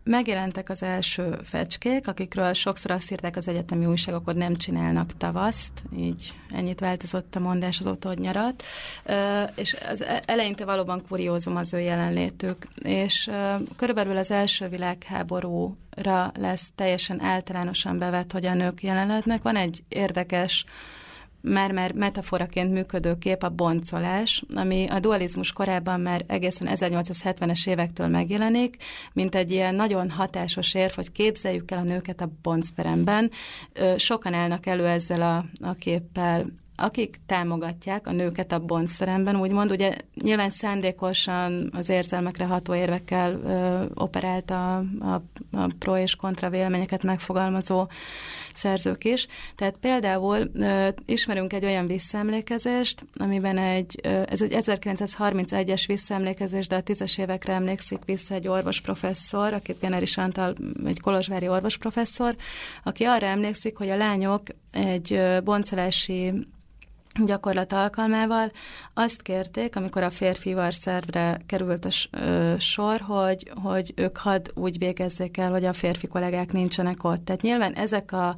[0.04, 5.72] megjelentek az első fecskék, akikről sokszor azt írták az egyetemi újságok, hogy nem csinálnak tavaszt,
[5.96, 8.62] így ennyit változott a mondás azóta, hogy nyarat,
[9.54, 13.30] és az e-, eleinte valóban kuriózum az ő jelenlétük, és
[13.76, 19.42] körülbelül az első világháborúra lesz teljesen általánosan bevett, hogy a nők jelenletnek.
[19.42, 20.64] Van egy érdekes
[21.44, 28.76] már-már metaforaként működő kép a boncolás, ami a dualizmus korában már egészen 1870-es évektől megjelenik,
[29.12, 33.30] mint egy ilyen nagyon hatásos érv, hogy képzeljük el a nőket a boncteremben.
[33.96, 39.96] Sokan állnak elő ezzel a, a képpel akik támogatják a nőket a bondszeremben, úgymond, ugye
[40.22, 45.22] nyilván szándékosan az érzelmekre ható érvekkel ö, operált a, a,
[45.52, 47.86] a pro és kontra véleményeket megfogalmazó
[48.52, 49.26] szerzők is.
[49.54, 56.76] Tehát például ö, ismerünk egy olyan visszaemlékezést, amiben egy, ö, ez egy 1931-es visszaemlékezés, de
[56.76, 60.54] a tízes évekre emlékszik vissza egy orvosprofesszor, akit Generis Antal,
[60.86, 62.36] egy kolozsvári orvosprofesszor,
[62.82, 66.32] aki arra emlékszik, hogy a lányok egy boncolási
[67.24, 68.50] gyakorlat alkalmával
[68.94, 71.90] azt kérték, amikor a férfi szervre került a
[72.58, 77.24] sor, hogy, hogy ők had úgy végezzék el, hogy a férfi kollégák nincsenek ott.
[77.24, 78.36] Tehát nyilván ezek a,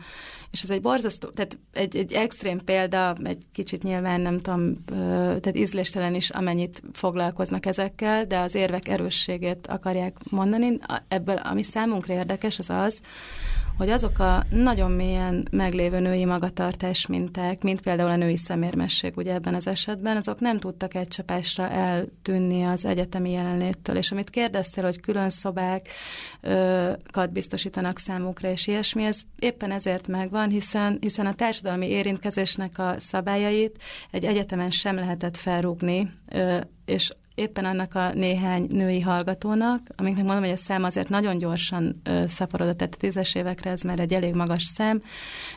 [0.50, 4.84] és ez egy borzasztó, tehát egy, egy extrém példa, egy kicsit nyilván nem tudom,
[5.26, 10.78] tehát ízléstelen is, amennyit foglalkoznak ezekkel, de az érvek erősségét akarják mondani.
[11.08, 13.00] Ebből, ami számunkra érdekes, az az,
[13.76, 19.32] hogy azok a nagyon mélyen meglévő női magatartás minták, mint például a női szemérmesség ugye
[19.32, 23.96] ebben az esetben, azok nem tudtak egy csapásra eltűnni az egyetemi jelenléttől.
[23.96, 30.98] És amit kérdeztél, hogy külön szobákat biztosítanak számukra, és ilyesmi, ez éppen ezért megvan, hiszen,
[31.00, 33.78] hiszen a társadalmi érintkezésnek a szabályait
[34.10, 36.12] egy egyetemen sem lehetett felrúgni,
[36.84, 41.94] és éppen annak a néhány női hallgatónak, amiknek mondom, hogy a szám azért nagyon gyorsan
[42.02, 45.00] ö, szaporodott, tehát a tízes évekre ez már egy elég magas szám,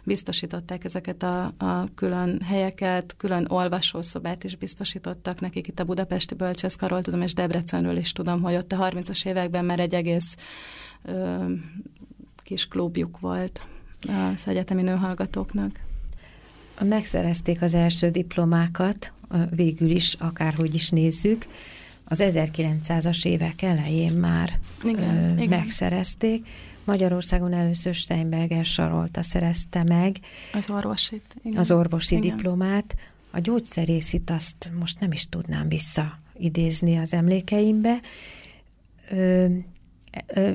[0.04, 7.02] biztosították ezeket a, a külön helyeket, külön olvasószobát is biztosítottak nekik itt a Budapesti Bölcsészkarról
[7.02, 10.36] tudom, és Debrecenről is tudom, hogy ott a 30-as években már egy egész
[11.04, 11.46] ö,
[12.44, 13.62] kis klubjuk volt
[14.34, 15.80] az egyetemi nőhallgatóknak.
[16.82, 19.14] Megszerezték az első diplomákat,
[19.50, 21.46] végül is, akárhogy is nézzük,
[22.12, 25.60] az 1900-as évek elején már igen, ö, igen.
[25.60, 26.48] megszerezték.
[26.84, 30.16] Magyarországon először Steinberger Sarolta szerezte meg.
[30.54, 31.36] Az orvosit.
[31.44, 31.60] Igen.
[31.60, 32.36] Az orvosi igen.
[32.36, 32.96] diplomát.
[33.32, 38.00] A gyógyszerészit azt most nem is tudnám visszaidézni az emlékeimbe.
[39.10, 39.46] Ö,
[40.28, 40.54] ö,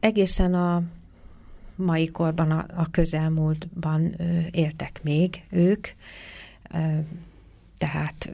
[0.00, 0.82] egészen a
[1.76, 4.16] mai korban, a, a közelmúltban
[4.50, 5.88] éltek még ők,
[7.82, 8.30] tehát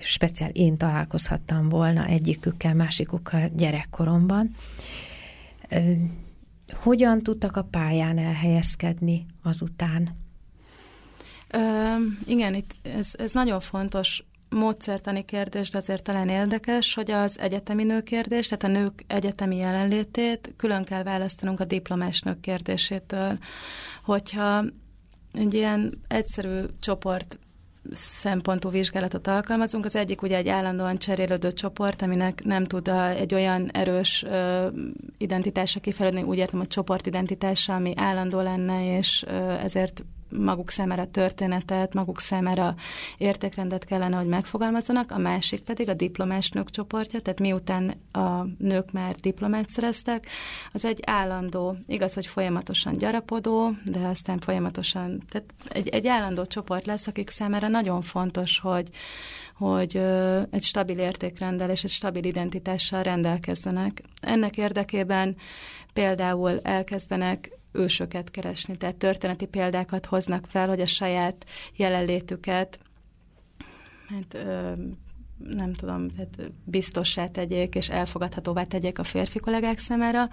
[0.00, 4.54] speciál én találkozhattam volna egyikükkel, másikukkal gyerekkoromban.
[6.72, 10.14] Hogyan tudtak a pályán elhelyezkedni azután?
[11.48, 11.58] Ö,
[12.26, 17.84] igen, itt ez, ez nagyon fontos módszertani kérdés, de azért talán érdekes, hogy az egyetemi
[17.84, 23.38] nő kérdés, tehát a nők egyetemi jelenlétét külön kell választanunk a diplomás nők kérdésétől.
[24.04, 24.64] Hogyha
[25.32, 27.38] egy ilyen egyszerű csoport
[27.92, 29.84] szempontú vizsgálatot alkalmazunk.
[29.84, 34.66] Az egyik ugye egy állandóan cserélődő csoport, aminek nem tud a, egy olyan erős ö,
[35.18, 41.10] identitása kifejlődni, úgy értem, a csoport identitása, ami állandó lenne, és ö, ezért maguk számára
[41.10, 42.74] történetet, maguk számára
[43.18, 48.92] értékrendet kellene, hogy megfogalmazzanak, a másik pedig a diplomás nők csoportja, tehát miután a nők
[48.92, 50.26] már diplomát szereztek,
[50.72, 56.86] az egy állandó, igaz, hogy folyamatosan gyarapodó, de aztán folyamatosan, tehát egy, egy állandó csoport
[56.86, 58.88] lesz, akik számára nagyon fontos, hogy,
[59.56, 59.96] hogy
[60.50, 64.02] egy stabil értékrendel és egy stabil identitással rendelkezzenek.
[64.20, 65.36] Ennek érdekében
[65.92, 72.78] például elkezdenek ősöket keresni, tehát történeti példákat hoznak fel, hogy a saját jelenlétüket
[74.08, 74.72] hát, ö,
[75.38, 80.28] nem tudom, tehát biztossá tegyék és elfogadhatóvá tegyék a férfi kollégák számára,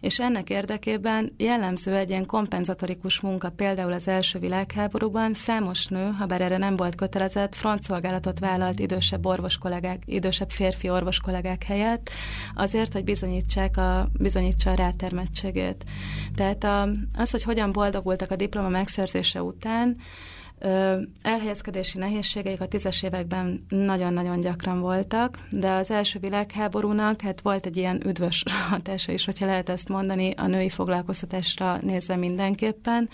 [0.00, 6.26] és ennek érdekében jellemző egy ilyen kompenzatorikus munka, például az első világháborúban számos nő, ha
[6.26, 12.10] bár erre nem volt kötelezett, frontszolgálatot vállalt idősebb orvos kollégák, idősebb férfi orvos kollégák helyett,
[12.54, 15.84] azért, hogy bizonyítsák a, bizonyítsa a rátermettségét.
[16.34, 16.88] Tehát a,
[17.18, 19.96] az, hogy hogyan boldogultak a diploma megszerzése után,
[21.22, 27.76] Elhelyezkedési nehézségeik a tízes években nagyon-nagyon gyakran voltak, de az első világháborúnak hát volt egy
[27.76, 33.08] ilyen üdvös hatása is, hogyha lehet ezt mondani, a női foglalkoztatásra nézve mindenképpen,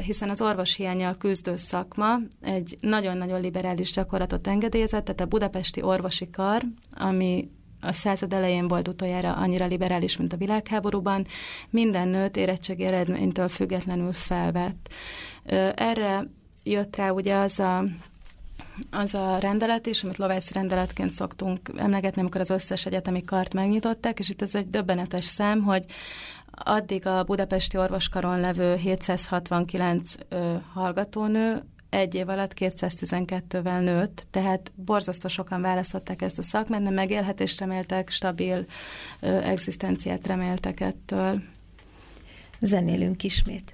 [0.00, 6.30] hiszen az orvos hiányjal küzdő szakma egy nagyon-nagyon liberális gyakorlatot engedélyezett, tehát a budapesti orvosi
[6.30, 7.50] kar, ami
[7.82, 11.26] a század elején volt utoljára annyira liberális, mint a világháborúban,
[11.70, 14.92] minden nőt érettségi eredménytől függetlenül felvett.
[15.74, 16.26] Erre
[16.62, 17.84] jött rá ugye az a
[18.90, 24.18] az a rendelet is, amit lovászi rendeletként szoktunk emlegetni, amikor az összes egyetemi kart megnyitották,
[24.18, 25.84] és itt ez egy döbbenetes szám, hogy
[26.50, 31.62] addig a budapesti orvoskaron levő 769 ö, hallgatónő
[31.92, 38.10] egy év alatt 212-vel nőtt, tehát borzasztó sokan választották ezt a szakmát, nem megélhetést reméltek,
[38.10, 38.66] stabil
[39.20, 41.42] ö, egzisztenciát reméltek ettől.
[42.60, 43.72] Zenélünk ismét.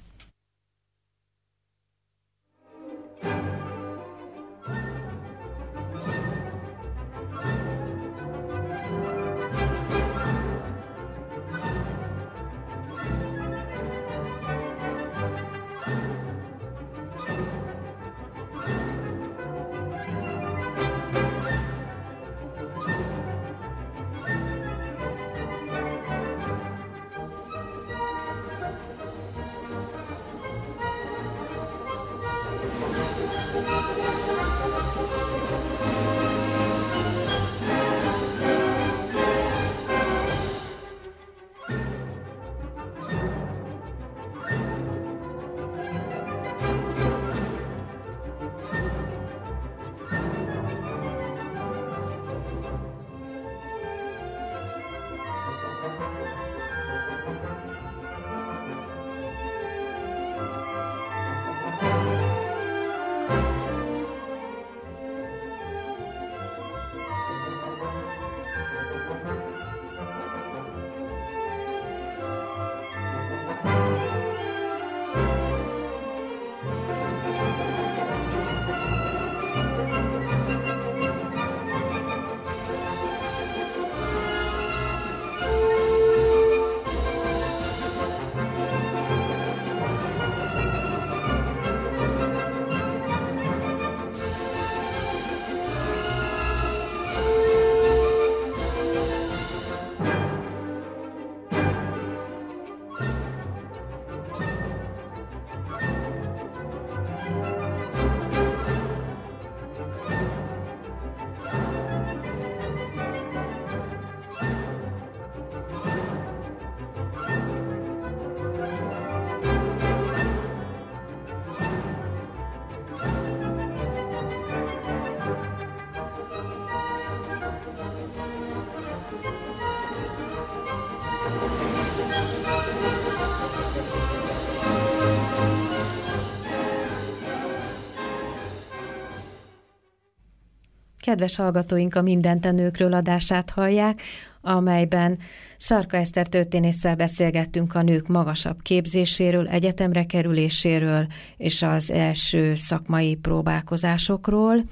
[141.09, 144.03] Kedves hallgatóink a Mindentenőkről adását hallják,
[144.41, 145.19] amelyben
[145.57, 151.07] Szarka Eszter történésszel beszélgettünk a nők magasabb képzéséről, egyetemre kerüléséről
[151.37, 154.63] és az első szakmai próbálkozásokról.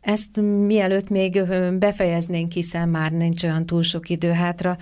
[0.00, 1.42] Ezt mielőtt még
[1.78, 4.76] befejeznénk, hiszen már nincs olyan túl sok idő hátra,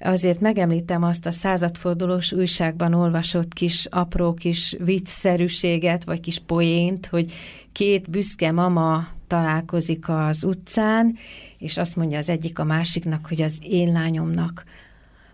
[0.00, 7.32] azért megemlítem azt a századfordulós újságban olvasott kis apró kis viccszerűséget, vagy kis poént, hogy
[7.78, 11.16] két büszke mama találkozik az utcán,
[11.58, 14.64] és azt mondja az egyik a másiknak, hogy az én lányomnak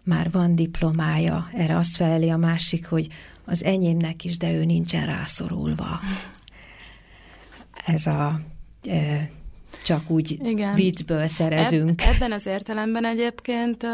[0.03, 1.49] már van diplomája.
[1.55, 3.09] Erre azt feleli a másik, hogy
[3.45, 6.01] az enyémnek is, de ő nincsen rászorulva.
[7.86, 8.40] Ez a
[9.85, 10.74] csak úgy Igen.
[10.74, 12.03] viccből szerezünk.
[12.03, 13.91] Eb- ebben az értelemben egyébként uh,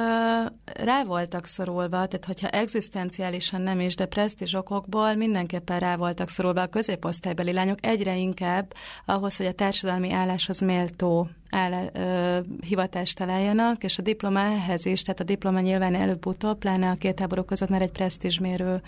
[0.85, 6.63] rá voltak szorulva, tehát hogyha egzisztenciálisan nem is, de presztízs okokból mindenképpen rá voltak szorulva
[6.63, 8.75] a középosztálybeli lányok egyre inkább
[9.05, 15.03] ahhoz, hogy a társadalmi álláshoz méltó áll, ö, hivatást találjanak, és a diploma ehhez is,
[15.03, 18.83] tehát a diploma nyilván előbb-utóbb, pláne a két háború között már egy presztízsmérő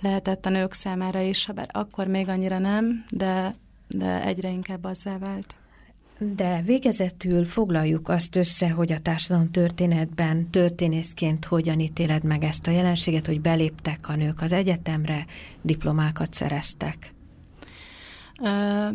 [0.00, 3.54] lehetett a nők számára is, bár akkor még annyira nem, de,
[3.88, 5.54] de egyre inkább azzá vált.
[6.18, 12.70] De végezetül foglaljuk azt össze, hogy a társadalom történetben történészként hogyan ítéled meg ezt a
[12.70, 15.26] jelenséget, hogy beléptek a nők az egyetemre,
[15.62, 17.14] diplomákat szereztek.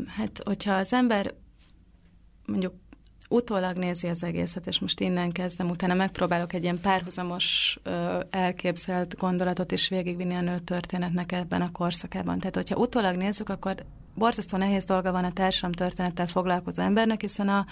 [0.07, 1.34] Hát, hogyha az ember
[2.45, 2.74] mondjuk
[3.30, 7.80] utólag nézi az egészet, és most innen kezdem, utána megpróbálok egy ilyen párhuzamos
[8.30, 12.39] elképzelt gondolatot is végigvinni a nő történetnek ebben a korszakában.
[12.39, 17.49] Tehát, hogyha utólag nézzük, akkor borzasztó nehéz dolga van a társadalom történettel foglalkozó embernek, hiszen
[17.49, 17.66] a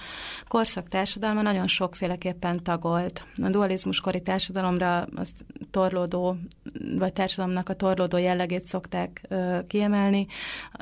[0.48, 3.24] korszak társadalma nagyon sokféleképpen tagolt.
[3.44, 5.34] A dualizmus kori társadalomra az
[5.72, 6.38] torlódó,
[6.98, 10.28] vagy társadalomnak a torlódó jellegét szokták ö, kiemelni.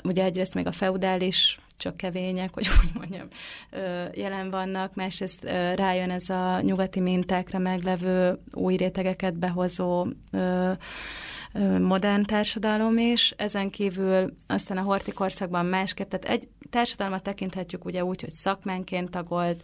[0.03, 3.27] Ugye egyrészt még a feudális csak kevények, hogy úgy mondjam,
[4.13, 5.43] jelen vannak, másrészt
[5.75, 10.07] rájön ez a nyugati mintákra meglevő új rétegeket behozó
[11.79, 18.03] modern társadalom is, ezen kívül aztán a horti korszakban másképp, tehát egy társadalmat tekinthetjük ugye
[18.03, 19.63] úgy, hogy szakmánként tagolt,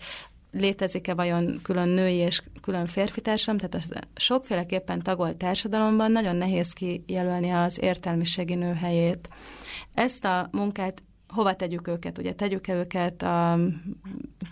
[0.51, 6.73] létezik-e vajon külön női és külön férfi társadalom, tehát a sokféleképpen tagolt társadalomban nagyon nehéz
[6.73, 9.29] kijelölni az értelmiségi nő helyét.
[9.93, 12.17] Ezt a munkát hova tegyük őket?
[12.17, 13.53] Ugye tegyük-e őket a,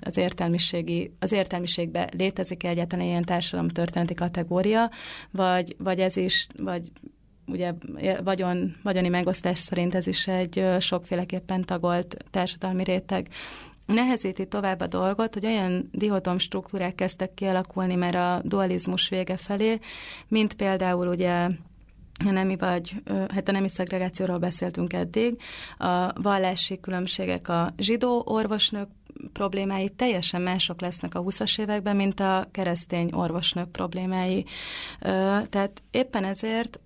[0.01, 4.89] az értelmiségi, az értelmiségbe létezik-e egyáltalán ilyen társadalomtörténeti kategória,
[5.31, 6.91] vagy, vagy ez is, vagy
[7.47, 7.73] ugye
[8.23, 13.27] vagyon, vagyoni megosztás szerint ez is egy sokféleképpen tagolt társadalmi réteg.
[13.85, 19.79] Nehezíti tovább a dolgot, hogy olyan dihotom struktúrák kezdtek kialakulni már a dualizmus vége felé,
[20.27, 21.49] mint például ugye
[22.25, 22.95] a nemi vagy,
[23.33, 25.41] hát a nemi szegregációról beszéltünk eddig,
[25.77, 28.89] a vallási különbségek a zsidó orvosnők
[29.33, 34.45] problémái teljesen mások lesznek a 20-as években, mint a keresztény orvosnők problémái.
[35.49, 36.79] Tehát éppen ezért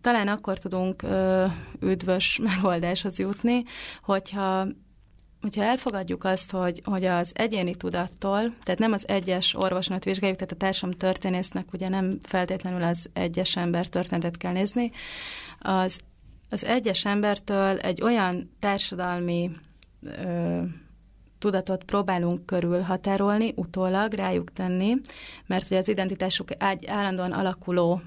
[0.00, 1.46] talán akkor tudunk ö,
[1.80, 3.62] üdvös megoldáshoz jutni,
[4.02, 4.66] hogyha
[5.40, 10.52] hogyha elfogadjuk azt, hogy, hogy az egyéni tudattól, tehát nem az egyes orvosnőt vizsgáljuk, tehát
[10.52, 14.90] a társam történésznek ugye nem feltétlenül az egyes ember történetet kell nézni,
[15.58, 16.00] az,
[16.50, 19.50] az egyes embertől egy olyan társadalmi
[20.02, 20.62] ö,
[21.38, 24.96] tudatot próbálunk körül határolni, utólag rájuk tenni,
[25.46, 28.00] mert ugye az identitásuk egy állandóan alakuló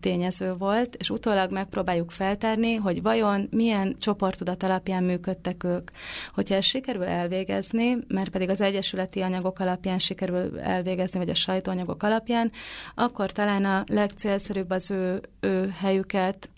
[0.00, 5.90] tényező volt, és utólag megpróbáljuk feltárni, hogy vajon milyen csoportudat alapján működtek ők.
[6.34, 12.02] Hogyha ezt sikerül elvégezni, mert pedig az egyesületi anyagok alapján sikerül elvégezni, vagy a sajtóanyagok
[12.02, 12.50] alapján,
[12.94, 16.48] akkor talán a legcélszerűbb az ő, ő helyüket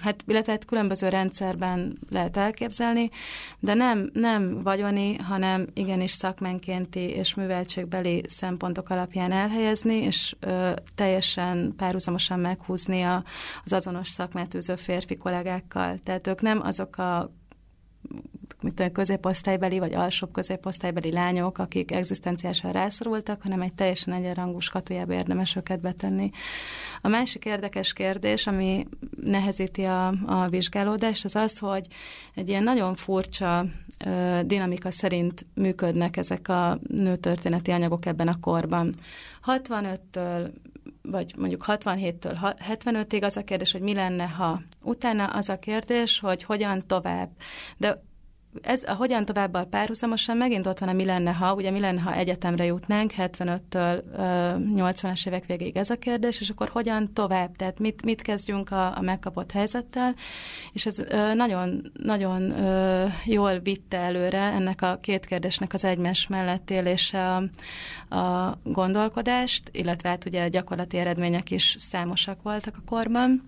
[0.00, 3.10] hát, illetve hát különböző rendszerben lehet elképzelni,
[3.58, 11.74] de nem, nem vagyoni, hanem igenis szakmenkénti és műveltségbeli szempontok alapján elhelyezni, és ö, teljesen
[11.76, 13.24] párhuzamosan meghúzni a,
[13.64, 15.98] az azonos szakmát űző férfi kollégákkal.
[15.98, 17.30] Tehát ők nem azok a
[18.66, 25.56] mint középosztálybeli vagy alsóbb középosztálybeli lányok, akik egzisztenciálisan rászorultak, hanem egy teljesen egyenrangú skatujába érdemes
[25.56, 26.30] őket betenni.
[27.00, 28.86] A másik érdekes kérdés, ami
[29.20, 31.86] nehezíti a, a vizsgálódást, az az, hogy
[32.34, 33.64] egy ilyen nagyon furcsa
[34.04, 38.94] ö, dinamika szerint működnek ezek a nőtörténeti anyagok ebben a korban.
[39.46, 40.50] 65-től
[41.02, 44.60] vagy mondjuk 67-től 75-ig az a kérdés, hogy mi lenne, ha.
[44.82, 47.30] Utána az a kérdés, hogy hogyan tovább.
[47.76, 48.02] De
[48.62, 52.00] ez a hogyan továbbal párhuzamosan megint ott van a mi lenne, ha, ugye mi lenne,
[52.00, 53.12] ha egyetemre jutnánk?
[53.16, 54.02] 75-től
[54.76, 58.96] 80-as évek végéig ez a kérdés, és akkor hogyan tovább, tehát mit, mit kezdjünk a,
[58.96, 60.14] a megkapott helyzettel,
[60.72, 60.96] és ez
[61.34, 62.54] nagyon, nagyon
[63.24, 67.42] jól vitte előre ennek a két kérdésnek az egymás mellett élése a,
[68.16, 73.42] a gondolkodást, illetve hát ugye a gyakorlati eredmények is számosak voltak a korban.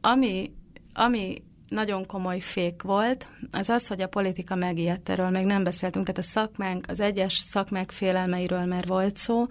[0.00, 0.52] Ami,
[0.92, 6.06] ami nagyon komoly fék volt, az az, hogy a politika megijedt erről, még nem beszéltünk,
[6.06, 9.46] tehát a szakmánk, az egyes szakmák félelmeiről már volt szó,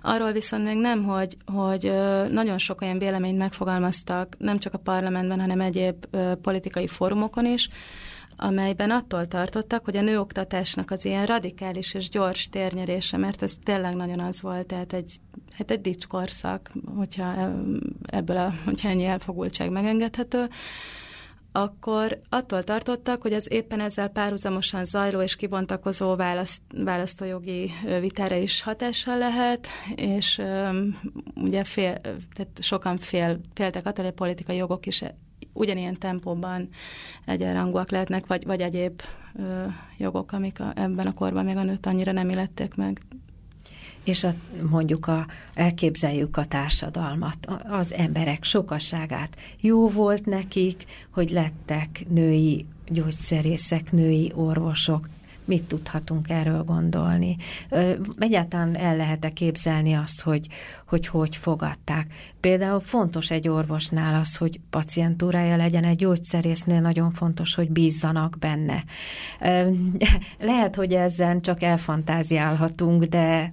[0.00, 1.92] arról viszont még nem, hogy, hogy
[2.30, 6.04] nagyon sok olyan véleményt megfogalmaztak, nem csak a parlamentben, hanem egyéb
[6.42, 7.68] politikai fórumokon is,
[8.36, 13.94] amelyben attól tartottak, hogy a nőoktatásnak az ilyen radikális és gyors térnyerése, mert ez tényleg
[13.94, 15.16] nagyon az volt, tehát egy,
[15.52, 17.52] hát egy dicskorszak, hogyha
[18.02, 20.48] ebből a, hogyha ennyi elfogultság megengedhető,
[21.56, 28.62] akkor attól tartottak, hogy az éppen ezzel párhuzamosan zajló és kibontakozó választ, választójogi vitára is
[28.62, 31.00] hatással lehet, és um,
[31.34, 35.02] ugye fél, tehát sokan fél, féltek attól, hogy a politikai jogok is
[35.52, 36.68] ugyanilyen tempóban
[37.24, 39.02] egyenrangúak lehetnek, vagy, vagy egyéb
[39.34, 39.64] ö,
[39.98, 43.00] jogok, amik a, ebben a korban még a nőt annyira nem illették meg
[44.04, 44.34] és a,
[44.70, 47.36] mondjuk a, elképzeljük a társadalmat,
[47.68, 49.36] az emberek sokasságát.
[49.60, 55.08] Jó volt nekik, hogy lettek női gyógyszerészek, női orvosok,
[55.44, 57.36] mit tudhatunk erről gondolni.
[58.18, 60.46] Egyáltalán el lehet-e képzelni azt, hogy,
[60.86, 62.06] hogy hogy fogadták.
[62.40, 68.84] Például fontos egy orvosnál az, hogy pacientúrája legyen, egy gyógyszerésznél nagyon fontos, hogy bízzanak benne.
[70.38, 73.52] Lehet, hogy ezzel csak elfantáziálhatunk, de...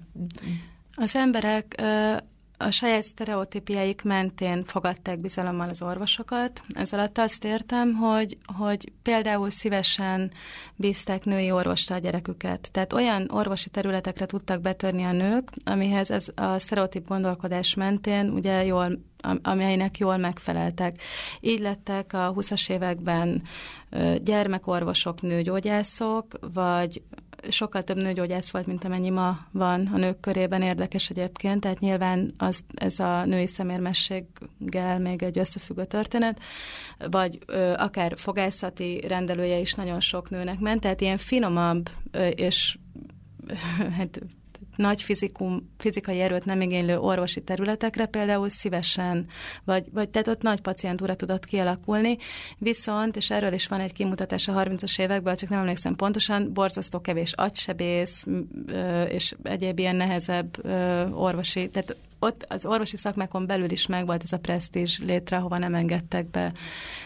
[0.96, 1.82] Az emberek
[2.62, 6.62] a saját sztereotípiáik mentén fogadták bizalommal az orvosokat.
[6.70, 10.32] Ez alatt azt értem, hogy, hogy például szívesen
[10.76, 12.70] bízták női orvosra a gyereküket.
[12.72, 18.66] Tehát olyan orvosi területekre tudtak betörni a nők, amihez ez a sztereotíp gondolkodás mentén ugye
[18.66, 19.00] jól
[19.44, 21.02] amelynek jól megfeleltek.
[21.40, 23.44] Így lettek a 20-as években
[24.24, 27.02] gyermekorvosok, nőgyógyászok, vagy
[27.50, 32.34] sokkal több nőgyógyász volt, mint amennyi ma van a nők körében, érdekes egyébként, tehát nyilván
[32.38, 36.40] az, ez a női szemérmességgel még egy összefüggő történet,
[37.10, 42.78] vagy ö, akár fogászati rendelője is nagyon sok nőnek ment, tehát ilyen finomabb ö, és
[43.98, 44.22] hát
[44.82, 49.28] nagy fizikum, fizikai erőt nem igénylő orvosi területekre például szívesen,
[49.64, 52.18] vagy, vagy tehát ott nagy pacientúra tudott kialakulni,
[52.58, 57.02] viszont, és erről is van egy kimutatás a 30-as évekből, csak nem emlékszem pontosan, borzasztó
[57.02, 58.26] kevés agysebész,
[59.08, 60.66] és egyéb ilyen nehezebb
[61.14, 65.74] orvosi, tehát ott az orvosi szakmákon belül is megvolt ez a presztízs létre, hova nem
[65.74, 66.54] engedtek be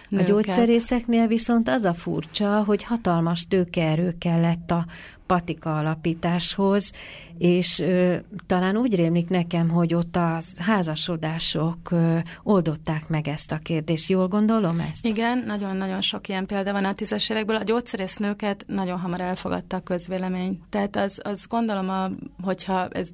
[0.09, 0.29] nőket.
[0.29, 4.85] A gyógyszerészeknél viszont az a furcsa, hogy hatalmas tőkeerő kellett a
[5.25, 6.91] patika alapításhoz,
[7.37, 13.57] és ö, talán úgy rémlik nekem, hogy ott a házasodások ö, oldották meg ezt a
[13.57, 14.09] kérdést.
[14.09, 15.05] Jól gondolom ezt?
[15.05, 17.55] Igen, nagyon-nagyon sok ilyen példa van a tízes évekből.
[17.55, 20.59] A gyógyszerésznőket nagyon hamar elfogadta a közvélemény.
[20.69, 22.11] Tehát az, az gondolom, a,
[22.43, 23.09] hogyha ez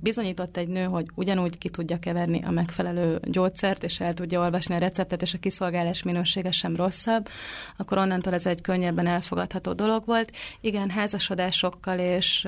[0.00, 4.74] bizonyított egy nő, hogy ugyanúgy ki tudja keverni a megfelelő gyógyszert, és el tudja olvasni
[4.74, 7.28] a receptet, és a kiszolgálás minősége sem rosszabb,
[7.76, 10.32] akkor onnantól ez egy könnyebben elfogadható dolog volt.
[10.60, 12.40] Igen, házasodásokkal és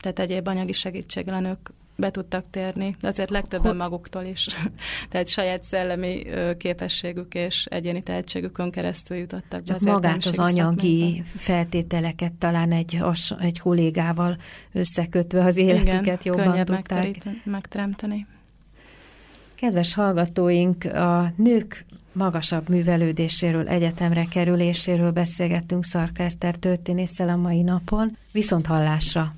[0.00, 4.46] tehát egyéb anyagi segítséggel a nők be tudtak térni, de azért legtöbben maguktól is.
[5.10, 6.22] Tehát saját szellemi
[6.58, 9.74] képességük és egyéni tehetségükön keresztül jutottak be.
[9.74, 11.24] Az magát az anyagi szakmányban.
[11.36, 13.02] feltételeket talán egy,
[13.38, 14.36] egy kollégával
[14.72, 17.16] összekötve az életüket Igen, jobban tudták.
[17.44, 18.26] megteremteni.
[19.54, 28.16] Kedves hallgatóink, a nők magasabb művelődéséről, egyetemre kerüléséről beszélgettünk Szarka Eszter történésszel a mai napon.
[28.32, 29.34] Viszont hallásra!